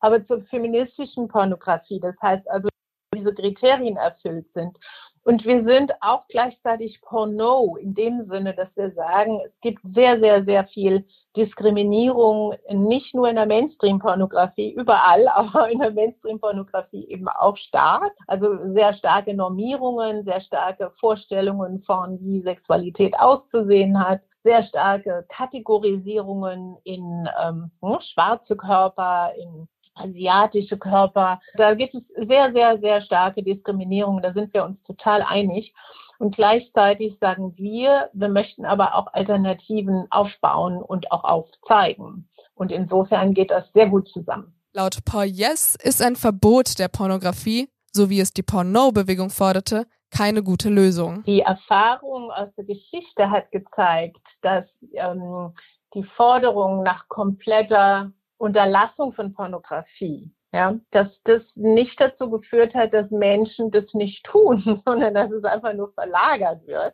aber 0.00 0.26
zur 0.26 0.42
feministischen 0.46 1.28
Pornografie. 1.28 2.00
Das 2.00 2.16
heißt 2.20 2.50
also, 2.50 2.68
diese 3.14 3.32
Kriterien 3.32 3.96
erfüllt 3.96 4.46
sind. 4.52 4.76
Und 5.24 5.44
wir 5.44 5.62
sind 5.64 5.92
auch 6.00 6.26
gleichzeitig 6.28 7.00
Porno 7.00 7.76
in 7.76 7.94
dem 7.94 8.26
Sinne, 8.28 8.54
dass 8.54 8.68
wir 8.74 8.90
sagen, 8.92 9.40
es 9.44 9.52
gibt 9.60 9.80
sehr, 9.94 10.18
sehr, 10.18 10.44
sehr 10.44 10.64
viel 10.66 11.06
Diskriminierung, 11.36 12.54
nicht 12.70 13.14
nur 13.14 13.28
in 13.28 13.36
der 13.36 13.46
Mainstream-Pornografie, 13.46 14.72
überall, 14.72 15.28
aber 15.34 15.70
in 15.70 15.78
der 15.78 15.92
Mainstream-Pornografie 15.92 17.06
eben 17.08 17.28
auch 17.28 17.56
stark. 17.56 18.12
Also 18.26 18.72
sehr 18.72 18.94
starke 18.94 19.32
Normierungen, 19.34 20.24
sehr 20.24 20.40
starke 20.40 20.90
Vorstellungen 20.98 21.82
von, 21.84 22.18
wie 22.20 22.42
Sexualität 22.42 23.14
auszusehen 23.18 24.04
hat, 24.04 24.20
sehr 24.42 24.64
starke 24.64 25.24
Kategorisierungen 25.28 26.76
in 26.82 27.28
ähm, 27.40 27.70
hm, 27.80 27.98
schwarze 28.12 28.56
Körper, 28.56 29.30
in 29.36 29.68
asiatische 29.94 30.78
Körper. 30.78 31.40
Da 31.56 31.74
gibt 31.74 31.94
es 31.94 32.02
sehr, 32.28 32.52
sehr, 32.52 32.78
sehr 32.78 33.00
starke 33.02 33.42
Diskriminierung. 33.42 34.22
Da 34.22 34.32
sind 34.32 34.52
wir 34.54 34.64
uns 34.64 34.82
total 34.84 35.22
einig. 35.22 35.74
Und 36.18 36.36
gleichzeitig 36.36 37.16
sagen 37.20 37.54
wir, 37.56 38.08
wir 38.12 38.28
möchten 38.28 38.64
aber 38.64 38.94
auch 38.94 39.12
Alternativen 39.12 40.06
aufbauen 40.10 40.80
und 40.80 41.10
auch 41.10 41.24
aufzeigen. 41.24 42.28
Und 42.54 42.70
insofern 42.70 43.34
geht 43.34 43.50
das 43.50 43.64
sehr 43.72 43.88
gut 43.88 44.08
zusammen. 44.08 44.54
Laut 44.72 45.04
Paul 45.04 45.24
Yes 45.24 45.76
ist 45.82 46.00
ein 46.00 46.16
Verbot 46.16 46.78
der 46.78 46.88
Pornografie, 46.88 47.68
so 47.92 48.08
wie 48.08 48.20
es 48.20 48.32
die 48.32 48.42
Porno-Bewegung 48.42 49.30
forderte, 49.30 49.86
keine 50.10 50.42
gute 50.42 50.68
Lösung. 50.68 51.24
Die 51.24 51.40
Erfahrung 51.40 52.30
aus 52.30 52.48
der 52.56 52.64
Geschichte 52.64 53.30
hat 53.30 53.50
gezeigt, 53.50 54.20
dass 54.42 54.64
ähm, 54.92 55.52
die 55.94 56.04
Forderung 56.16 56.82
nach 56.82 57.08
kompletter 57.08 58.12
Unterlassung 58.42 59.12
von 59.12 59.32
Pornografie, 59.32 60.28
ja, 60.52 60.74
dass 60.90 61.06
das 61.22 61.42
nicht 61.54 62.00
dazu 62.00 62.28
geführt 62.28 62.74
hat, 62.74 62.92
dass 62.92 63.08
Menschen 63.12 63.70
das 63.70 63.84
nicht 63.94 64.24
tun, 64.24 64.82
sondern 64.84 65.14
dass 65.14 65.30
es 65.30 65.44
einfach 65.44 65.72
nur 65.74 65.92
verlagert 65.92 66.66
wird. 66.66 66.92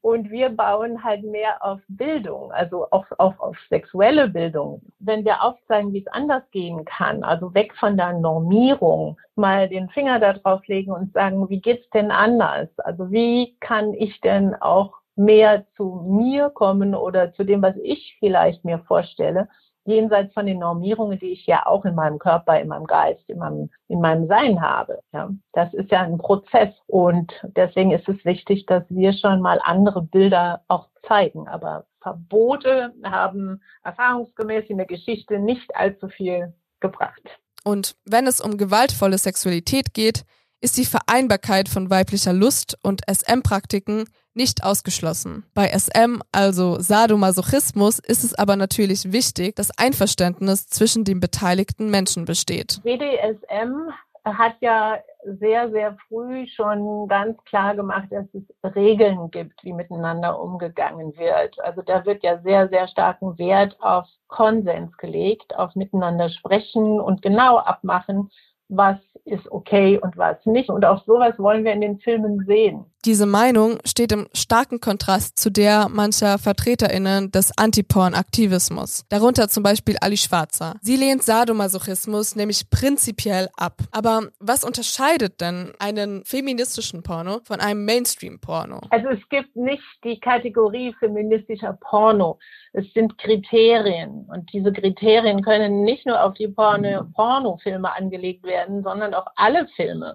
Und 0.00 0.30
wir 0.30 0.48
bauen 0.48 1.04
halt 1.04 1.22
mehr 1.22 1.62
auf 1.62 1.80
Bildung, 1.88 2.50
also 2.50 2.88
auf, 2.88 3.04
auf, 3.18 3.38
auf 3.38 3.58
sexuelle 3.68 4.28
Bildung. 4.28 4.80
Wenn 4.98 5.26
wir 5.26 5.42
aufzeigen, 5.42 5.92
wie 5.92 6.00
es 6.00 6.06
anders 6.06 6.50
gehen 6.50 6.86
kann, 6.86 7.22
also 7.22 7.52
weg 7.52 7.74
von 7.76 7.98
der 7.98 8.14
Normierung, 8.14 9.20
mal 9.36 9.68
den 9.68 9.90
Finger 9.90 10.18
da 10.18 10.32
drauf 10.32 10.66
legen 10.66 10.92
und 10.92 11.12
sagen, 11.12 11.46
wie 11.50 11.60
geht's 11.60 11.88
denn 11.90 12.10
anders? 12.10 12.70
Also 12.78 13.10
wie 13.10 13.54
kann 13.60 13.92
ich 13.92 14.18
denn 14.22 14.54
auch 14.54 14.94
mehr 15.14 15.66
zu 15.76 16.06
mir 16.08 16.48
kommen 16.48 16.94
oder 16.94 17.34
zu 17.34 17.44
dem, 17.44 17.60
was 17.60 17.76
ich 17.82 18.16
vielleicht 18.18 18.64
mir 18.64 18.78
vorstelle, 18.78 19.48
jenseits 19.84 20.32
von 20.32 20.46
den 20.46 20.58
Normierungen, 20.58 21.18
die 21.18 21.32
ich 21.32 21.46
ja 21.46 21.66
auch 21.66 21.84
in 21.84 21.94
meinem 21.94 22.18
Körper, 22.18 22.58
in 22.60 22.68
meinem 22.68 22.86
Geist, 22.86 23.22
in 23.28 23.38
meinem, 23.38 23.70
in 23.88 24.00
meinem 24.00 24.26
Sein 24.26 24.60
habe. 24.60 25.00
Ja, 25.12 25.30
das 25.52 25.72
ist 25.74 25.90
ja 25.90 26.02
ein 26.02 26.18
Prozess 26.18 26.74
und 26.86 27.32
deswegen 27.56 27.90
ist 27.90 28.08
es 28.08 28.24
wichtig, 28.24 28.66
dass 28.66 28.84
wir 28.88 29.12
schon 29.12 29.40
mal 29.40 29.60
andere 29.62 30.02
Bilder 30.02 30.62
auch 30.68 30.88
zeigen. 31.06 31.48
Aber 31.48 31.86
Verbote 32.00 32.92
haben 33.04 33.62
erfahrungsgemäß 33.82 34.66
in 34.68 34.78
der 34.78 34.86
Geschichte 34.86 35.38
nicht 35.38 35.74
allzu 35.76 36.08
viel 36.08 36.54
gebracht. 36.80 37.22
Und 37.64 37.96
wenn 38.04 38.26
es 38.26 38.40
um 38.40 38.58
gewaltvolle 38.58 39.18
Sexualität 39.18 39.94
geht, 39.94 40.24
ist 40.60 40.76
die 40.76 40.84
Vereinbarkeit 40.84 41.68
von 41.68 41.90
weiblicher 41.90 42.32
Lust 42.32 42.78
und 42.82 43.02
SM-Praktiken 43.10 44.04
nicht 44.34 44.64
ausgeschlossen. 44.64 45.44
Bei 45.54 45.68
SM, 45.68 46.20
also 46.32 46.78
Sadomasochismus, 46.80 47.98
ist 47.98 48.24
es 48.24 48.34
aber 48.34 48.56
natürlich 48.56 49.12
wichtig, 49.12 49.56
dass 49.56 49.76
Einverständnis 49.78 50.68
zwischen 50.68 51.04
den 51.04 51.20
beteiligten 51.20 51.90
Menschen 51.90 52.24
besteht. 52.24 52.80
BDSM 52.82 53.90
hat 54.24 54.54
ja 54.60 54.98
sehr, 55.24 55.70
sehr 55.70 55.96
früh 56.08 56.46
schon 56.46 57.08
ganz 57.08 57.42
klar 57.44 57.74
gemacht, 57.74 58.08
dass 58.10 58.26
es 58.34 58.74
Regeln 58.74 59.30
gibt, 59.30 59.62
wie 59.64 59.72
miteinander 59.72 60.40
umgegangen 60.40 61.16
wird. 61.16 61.58
Also 61.60 61.82
da 61.82 62.04
wird 62.04 62.22
ja 62.22 62.40
sehr, 62.42 62.68
sehr 62.68 62.88
starken 62.88 63.38
Wert 63.38 63.76
auf 63.80 64.06
Konsens 64.28 64.96
gelegt, 64.96 65.54
auf 65.56 65.74
miteinander 65.74 66.28
sprechen 66.28 67.00
und 67.00 67.22
genau 67.22 67.58
abmachen, 67.58 68.30
was 68.68 68.98
ist 69.24 69.50
okay 69.50 69.98
und 69.98 70.16
was 70.16 70.44
nicht. 70.46 70.70
Und 70.70 70.84
auch 70.84 71.04
sowas 71.04 71.38
wollen 71.38 71.64
wir 71.64 71.72
in 71.72 71.80
den 71.80 71.98
Filmen 72.00 72.44
sehen. 72.46 72.86
Diese 73.04 73.26
Meinung 73.26 73.80
steht 73.84 74.12
im 74.12 74.28
starken 74.32 74.80
Kontrast 74.80 75.38
zu 75.38 75.50
der 75.50 75.90
mancher 75.90 76.38
VertreterInnen 76.38 77.30
des 77.30 77.52
Antiporn-Aktivismus. 77.58 79.04
Darunter 79.10 79.50
zum 79.50 79.62
Beispiel 79.62 79.96
Ali 80.00 80.16
Schwarzer. 80.16 80.76
Sie 80.80 80.96
lehnt 80.96 81.22
Sadomasochismus 81.22 82.34
nämlich 82.34 82.70
prinzipiell 82.70 83.50
ab. 83.58 83.82
Aber 83.92 84.28
was 84.40 84.64
unterscheidet 84.64 85.42
denn 85.42 85.72
einen 85.78 86.24
feministischen 86.24 87.02
Porno 87.02 87.40
von 87.44 87.60
einem 87.60 87.84
Mainstream-Porno? 87.84 88.80
Also 88.88 89.08
es 89.08 89.28
gibt 89.28 89.54
nicht 89.54 89.84
die 90.02 90.18
Kategorie 90.18 90.94
feministischer 90.98 91.76
Porno. 91.82 92.38
Es 92.72 92.90
sind 92.94 93.18
Kriterien. 93.18 94.26
Und 94.32 94.50
diese 94.54 94.72
Kriterien 94.72 95.42
können 95.42 95.82
nicht 95.82 96.06
nur 96.06 96.24
auf 96.24 96.32
die 96.32 96.48
Porno 96.48 97.04
Pornofilme 97.14 97.94
angelegt 97.94 98.44
werden, 98.44 98.82
sondern 98.82 99.12
auf 99.12 99.26
alle 99.36 99.68
Filme. 99.76 100.14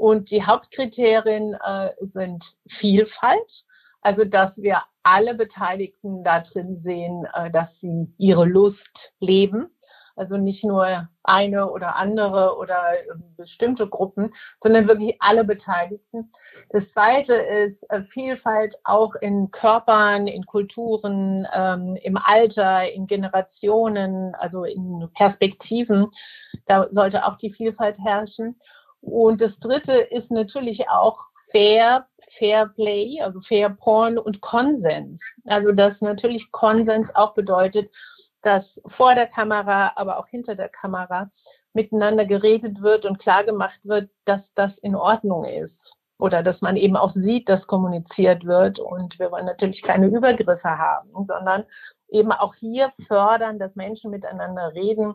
Und 0.00 0.30
die 0.30 0.42
Hauptkriterien 0.42 1.52
äh, 1.62 1.90
sind 2.14 2.42
Vielfalt, 2.78 3.64
also 4.00 4.24
dass 4.24 4.50
wir 4.56 4.80
alle 5.02 5.34
Beteiligten 5.34 6.24
da 6.24 6.40
drin 6.40 6.80
sehen, 6.82 7.26
äh, 7.34 7.50
dass 7.50 7.68
sie 7.82 8.10
ihre 8.16 8.46
Lust 8.46 8.80
leben. 9.18 9.68
Also 10.16 10.38
nicht 10.38 10.64
nur 10.64 11.06
eine 11.22 11.70
oder 11.70 11.96
andere 11.96 12.56
oder 12.56 12.80
bestimmte 13.36 13.86
Gruppen, 13.86 14.32
sondern 14.62 14.88
wirklich 14.88 15.16
alle 15.20 15.44
Beteiligten. 15.44 16.32
Das 16.70 16.82
zweite 16.94 17.34
ist 17.34 17.82
äh, 17.90 18.00
Vielfalt 18.14 18.74
auch 18.84 19.14
in 19.16 19.50
Körpern, 19.50 20.28
in 20.28 20.46
Kulturen, 20.46 21.46
ähm, 21.54 21.98
im 22.02 22.16
Alter, 22.16 22.90
in 22.90 23.06
Generationen, 23.06 24.34
also 24.36 24.64
in 24.64 25.10
Perspektiven. 25.14 26.10
Da 26.64 26.88
sollte 26.90 27.26
auch 27.26 27.36
die 27.36 27.52
Vielfalt 27.52 27.98
herrschen. 27.98 28.58
Und 29.00 29.40
das 29.40 29.56
dritte 29.60 29.92
ist 29.92 30.30
natürlich 30.30 30.88
auch 30.88 31.18
Fair, 31.50 32.06
Fair 32.38 32.66
Play, 32.66 33.20
also 33.20 33.40
Fair 33.40 33.70
Porn 33.70 34.18
und 34.18 34.40
Konsens. 34.40 35.20
Also 35.46 35.72
dass 35.72 36.00
natürlich 36.00 36.50
Konsens 36.52 37.08
auch 37.14 37.34
bedeutet, 37.34 37.90
dass 38.42 38.64
vor 38.96 39.14
der 39.14 39.26
Kamera, 39.26 39.92
aber 39.96 40.18
auch 40.18 40.26
hinter 40.28 40.54
der 40.54 40.68
Kamera 40.68 41.30
miteinander 41.72 42.24
geredet 42.24 42.80
wird 42.82 43.04
und 43.04 43.18
klar 43.18 43.44
gemacht 43.44 43.78
wird, 43.84 44.10
dass 44.24 44.40
das 44.54 44.76
in 44.78 44.94
Ordnung 44.94 45.44
ist. 45.44 45.74
Oder 46.18 46.42
dass 46.42 46.60
man 46.60 46.76
eben 46.76 46.96
auch 46.96 47.14
sieht, 47.14 47.48
dass 47.48 47.66
kommuniziert 47.66 48.44
wird. 48.44 48.78
Und 48.78 49.18
wir 49.18 49.30
wollen 49.30 49.46
natürlich 49.46 49.82
keine 49.82 50.06
Übergriffe 50.06 50.78
haben, 50.78 51.10
sondern 51.26 51.64
eben 52.08 52.32
auch 52.32 52.54
hier 52.56 52.92
fördern, 53.06 53.58
dass 53.58 53.74
Menschen 53.74 54.10
miteinander 54.10 54.74
reden 54.74 55.14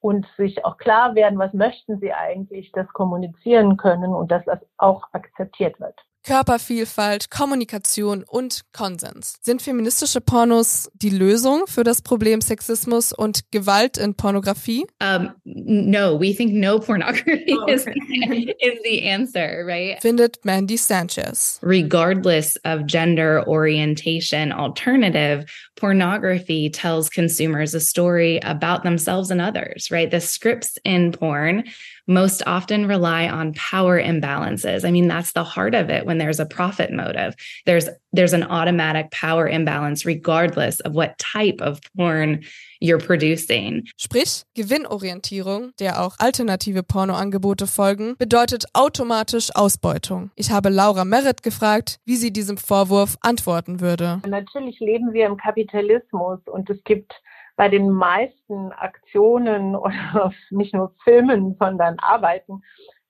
und 0.00 0.26
sich 0.36 0.64
auch 0.64 0.76
klar 0.76 1.14
werden, 1.14 1.38
was 1.38 1.52
möchten 1.52 1.98
sie 1.98 2.12
eigentlich, 2.12 2.72
das 2.72 2.88
kommunizieren 2.88 3.76
können 3.76 4.14
und 4.14 4.30
dass 4.30 4.44
das 4.44 4.60
auch 4.76 5.04
akzeptiert 5.12 5.80
wird. 5.80 5.98
Körpervielfalt, 6.28 7.30
Kommunikation 7.30 8.22
und 8.22 8.60
Konsens. 8.74 9.38
Sind 9.40 9.62
feministische 9.62 10.20
Pornos 10.20 10.90
die 10.92 11.08
Lösung 11.08 11.62
für 11.66 11.84
das 11.84 12.02
Problem 12.02 12.42
Sexismus 12.42 13.14
und 13.14 13.50
Gewalt 13.50 13.96
in 13.96 14.14
Pornografie? 14.14 14.84
Um, 15.00 15.30
no, 15.44 16.20
we 16.20 16.34
think 16.34 16.52
no 16.52 16.78
pornography 16.80 17.54
oh, 17.54 17.62
okay. 17.62 17.72
is, 17.72 17.86
is 18.60 18.78
the 18.84 19.08
answer, 19.08 19.64
right? 19.66 20.02
Findet 20.02 20.44
Mandy 20.44 20.76
Sanchez. 20.76 21.60
Regardless 21.62 22.56
of 22.66 22.84
gender 22.84 23.42
orientation 23.48 24.52
alternative, 24.52 25.46
pornography 25.76 26.68
tells 26.68 27.08
consumers 27.08 27.74
a 27.74 27.80
story 27.80 28.38
about 28.42 28.82
themselves 28.82 29.30
and 29.30 29.40
others, 29.40 29.90
right? 29.90 30.10
The 30.10 30.20
scripts 30.20 30.76
in 30.84 31.12
porn 31.12 31.64
most 32.08 32.42
often 32.46 32.86
rely 32.86 33.28
on 33.28 33.52
power 33.54 34.00
imbalances. 34.00 34.84
I 34.84 34.90
mean, 34.90 35.06
that's 35.06 35.32
the 35.32 35.44
heart 35.44 35.74
of 35.74 35.90
it 35.90 36.06
when 36.06 36.18
there's 36.18 36.40
a 36.40 36.46
profit 36.46 36.90
motive. 36.90 37.36
There's 37.66 37.88
there's 38.12 38.32
an 38.32 38.44
automatic 38.44 39.10
power 39.10 39.46
imbalance 39.46 40.06
regardless 40.06 40.80
of 40.80 40.94
what 40.94 41.18
type 41.18 41.60
of 41.60 41.80
porn 41.94 42.42
you're 42.80 42.98
producing. 42.98 43.84
Sprich, 43.98 44.44
Gewinnorientierung, 44.54 45.72
der 45.78 46.00
auch 46.00 46.18
alternative 46.18 46.82
Pornoangebote 46.82 47.66
folgen, 47.66 48.16
bedeutet 48.16 48.64
automatisch 48.72 49.54
Ausbeutung. 49.54 50.30
Ich 50.36 50.50
habe 50.50 50.70
Laura 50.70 51.04
Merritt 51.04 51.42
gefragt, 51.42 51.98
wie 52.06 52.16
sie 52.16 52.32
diesem 52.32 52.56
Vorwurf 52.56 53.18
antworten 53.20 53.80
würde. 53.80 54.22
Natürlich 54.26 54.80
leben 54.80 55.12
wir 55.12 55.26
im 55.26 55.36
Kapitalismus 55.36 56.40
und 56.46 56.70
es 56.70 56.82
gibt 56.84 57.12
bei 57.58 57.68
den 57.68 57.90
meisten 57.90 58.72
Aktionen 58.72 59.76
oder 59.76 60.32
nicht 60.50 60.72
nur 60.72 60.94
Filmen, 61.04 61.56
sondern 61.58 61.98
Arbeiten 61.98 62.62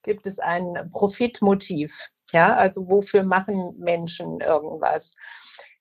gibt 0.02 0.26
es 0.26 0.38
ein 0.40 0.90
Profitmotiv. 0.90 1.92
Ja, 2.32 2.56
also 2.56 2.88
wofür 2.88 3.22
machen 3.22 3.78
Menschen 3.78 4.40
irgendwas? 4.40 5.02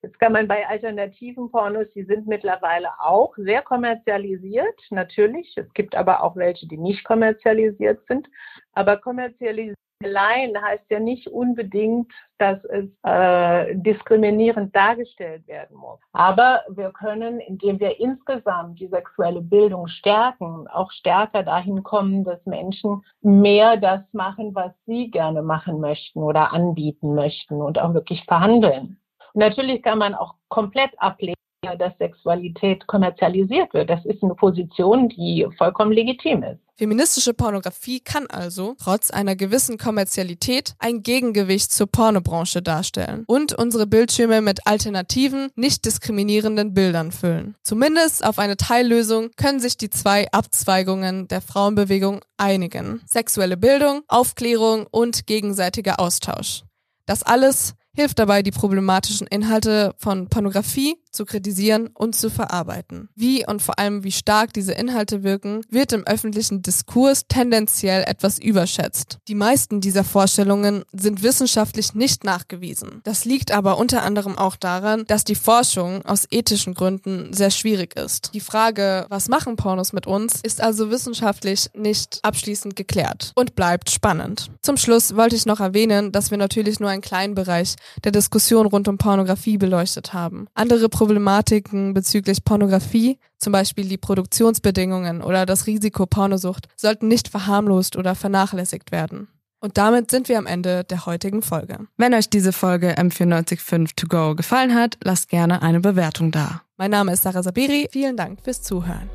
Jetzt 0.01 0.19
kann 0.19 0.33
man 0.33 0.47
bei 0.47 0.67
alternativen 0.67 1.49
Pornos, 1.49 1.87
die 1.95 2.03
sind 2.03 2.27
mittlerweile 2.27 2.89
auch 2.99 3.33
sehr 3.37 3.61
kommerzialisiert, 3.63 4.79
natürlich. 4.91 5.57
Es 5.57 5.73
gibt 5.73 5.95
aber 5.95 6.23
auch 6.23 6.35
welche, 6.35 6.67
die 6.67 6.77
nicht 6.77 7.03
kommerzialisiert 7.03 8.05
sind. 8.07 8.27
Aber 8.73 8.97
kommerzialisiert 8.97 9.75
allein 10.03 10.61
heißt 10.61 10.85
ja 10.89 10.99
nicht 10.99 11.27
unbedingt, 11.27 12.11
dass 12.37 12.63
es 12.65 12.85
äh, 13.03 13.75
diskriminierend 13.75 14.75
dargestellt 14.75 15.47
werden 15.47 15.77
muss. 15.77 15.99
Aber 16.13 16.61
wir 16.69 16.91
können, 16.91 17.39
indem 17.39 17.79
wir 17.79 17.99
insgesamt 17.99 18.79
die 18.79 18.87
sexuelle 18.87 19.41
Bildung 19.41 19.87
stärken, 19.87 20.67
auch 20.67 20.91
stärker 20.91 21.43
dahin 21.43 21.83
kommen, 21.83 22.23
dass 22.23 22.45
Menschen 22.45 23.03
mehr 23.21 23.77
das 23.77 24.01
machen, 24.11 24.53
was 24.53 24.71
sie 24.85 25.09
gerne 25.09 25.41
machen 25.41 25.79
möchten 25.79 26.19
oder 26.19 26.53
anbieten 26.53 27.15
möchten 27.15 27.61
und 27.61 27.79
auch 27.79 27.93
wirklich 27.93 28.23
verhandeln. 28.25 28.99
Und 29.33 29.39
natürlich 29.39 29.81
kann 29.81 29.97
man 29.97 30.13
auch 30.13 30.35
komplett 30.47 30.91
ablehnen, 30.97 31.35
dass 31.75 31.97
Sexualität 31.97 32.85
kommerzialisiert 32.87 33.73
wird. 33.73 33.89
Das 33.89 34.05
ist 34.05 34.23
eine 34.23 34.35
Position, 34.35 35.09
die 35.09 35.47
vollkommen 35.57 35.91
legitim 35.91 36.43
ist. 36.43 36.59
Feministische 36.75 37.33
Pornografie 37.33 37.99
kann 37.99 38.27
also, 38.27 38.75
trotz 38.77 39.09
einer 39.09 39.35
gewissen 39.35 39.79
Kommerzialität, 39.79 40.75
ein 40.77 41.01
Gegengewicht 41.01 41.71
zur 41.71 41.87
Pornobranche 41.87 42.61
darstellen 42.61 43.23
und 43.25 43.53
unsere 43.53 43.87
Bildschirme 43.87 44.41
mit 44.41 44.67
alternativen, 44.67 45.49
nicht 45.55 45.85
diskriminierenden 45.85 46.75
Bildern 46.75 47.11
füllen. 47.11 47.55
Zumindest 47.63 48.23
auf 48.23 48.37
eine 48.37 48.57
Teillösung 48.57 49.31
können 49.37 49.59
sich 49.59 49.77
die 49.77 49.89
zwei 49.89 50.31
Abzweigungen 50.31 51.27
der 51.27 51.41
Frauenbewegung 51.41 52.21
einigen. 52.37 53.01
Sexuelle 53.07 53.57
Bildung, 53.57 54.03
Aufklärung 54.07 54.85
und 54.91 55.25
gegenseitiger 55.25 55.99
Austausch. 55.99 56.61
Das 57.07 57.23
alles 57.23 57.73
hilft 57.95 58.19
dabei, 58.19 58.43
die 58.43 58.51
problematischen 58.51 59.25
Inhalte 59.25 59.95
von 59.97 60.27
Pornografie 60.29 60.97
zu 61.17 61.25
kritisieren 61.25 61.89
und 61.93 62.15
zu 62.15 62.29
verarbeiten. 62.29 63.09
Wie 63.15 63.45
und 63.45 63.61
vor 63.61 63.79
allem 63.79 64.03
wie 64.03 64.11
stark 64.11 64.53
diese 64.53 64.73
Inhalte 64.73 65.23
wirken, 65.23 65.61
wird 65.69 65.91
im 65.91 66.05
öffentlichen 66.05 66.61
Diskurs 66.61 67.23
tendenziell 67.27 68.03
etwas 68.07 68.39
überschätzt. 68.39 69.17
Die 69.27 69.35
meisten 69.35 69.81
dieser 69.81 70.03
Vorstellungen 70.03 70.83
sind 70.93 71.23
wissenschaftlich 71.23 71.95
nicht 71.95 72.23
nachgewiesen. 72.23 73.01
Das 73.03 73.25
liegt 73.25 73.51
aber 73.51 73.77
unter 73.77 74.03
anderem 74.03 74.37
auch 74.37 74.55
daran, 74.55 75.05
dass 75.07 75.23
die 75.23 75.35
Forschung 75.35 76.05
aus 76.05 76.27
ethischen 76.29 76.75
Gründen 76.75 77.33
sehr 77.33 77.49
schwierig 77.49 77.95
ist. 77.97 78.31
Die 78.33 78.39
Frage, 78.39 79.05
was 79.09 79.27
machen 79.27 79.55
Pornos 79.55 79.93
mit 79.93 80.05
uns, 80.05 80.39
ist 80.43 80.61
also 80.61 80.91
wissenschaftlich 80.91 81.69
nicht 81.73 82.19
abschließend 82.21 82.75
geklärt 82.75 83.31
und 83.35 83.55
bleibt 83.55 83.89
spannend. 83.89 84.51
Zum 84.61 84.77
Schluss 84.77 85.15
wollte 85.15 85.35
ich 85.35 85.45
noch 85.47 85.59
erwähnen, 85.59 86.11
dass 86.11 86.29
wir 86.29 86.37
natürlich 86.37 86.79
nur 86.79 86.89
einen 86.89 87.01
kleinen 87.01 87.33
Bereich 87.33 87.75
der 88.03 88.11
Diskussion 88.11 88.67
rund 88.67 88.87
um 88.87 88.99
Pornografie 88.99 89.57
beleuchtet 89.57 90.13
haben. 90.13 90.47
Andere 90.53 90.89
Problematiken 91.07 91.93
bezüglich 91.93 92.43
Pornografie, 92.43 93.17
zum 93.37 93.53
Beispiel 93.53 93.87
die 93.87 93.97
Produktionsbedingungen 93.97 95.21
oder 95.21 95.45
das 95.45 95.65
Risiko 95.65 96.05
Pornosucht, 96.05 96.67
sollten 96.75 97.07
nicht 97.07 97.29
verharmlost 97.29 97.95
oder 97.95 98.13
vernachlässigt 98.13 98.91
werden. 98.91 99.29
Und 99.61 99.77
damit 99.77 100.11
sind 100.11 100.27
wir 100.27 100.37
am 100.37 100.45
Ende 100.45 100.83
der 100.83 101.05
heutigen 101.05 101.41
Folge. 101.41 101.87
Wenn 101.95 102.13
euch 102.13 102.29
diese 102.29 102.51
Folge 102.51 102.97
M945 102.97 103.91
To 103.95 104.07
Go 104.07 104.35
gefallen 104.35 104.75
hat, 104.75 104.97
lasst 105.01 105.29
gerne 105.29 105.61
eine 105.61 105.79
Bewertung 105.79 106.31
da. 106.31 106.61
Mein 106.75 106.91
Name 106.91 107.13
ist 107.13 107.23
Sarah 107.23 107.41
Sabiri. 107.41 107.87
Vielen 107.89 108.17
Dank 108.17 108.39
fürs 108.43 108.61
Zuhören. 108.61 109.09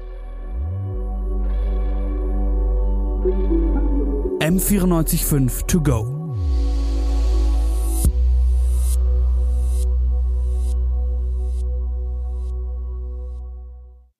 M945 4.41 5.67
To 5.67 5.81
Go 5.83 6.23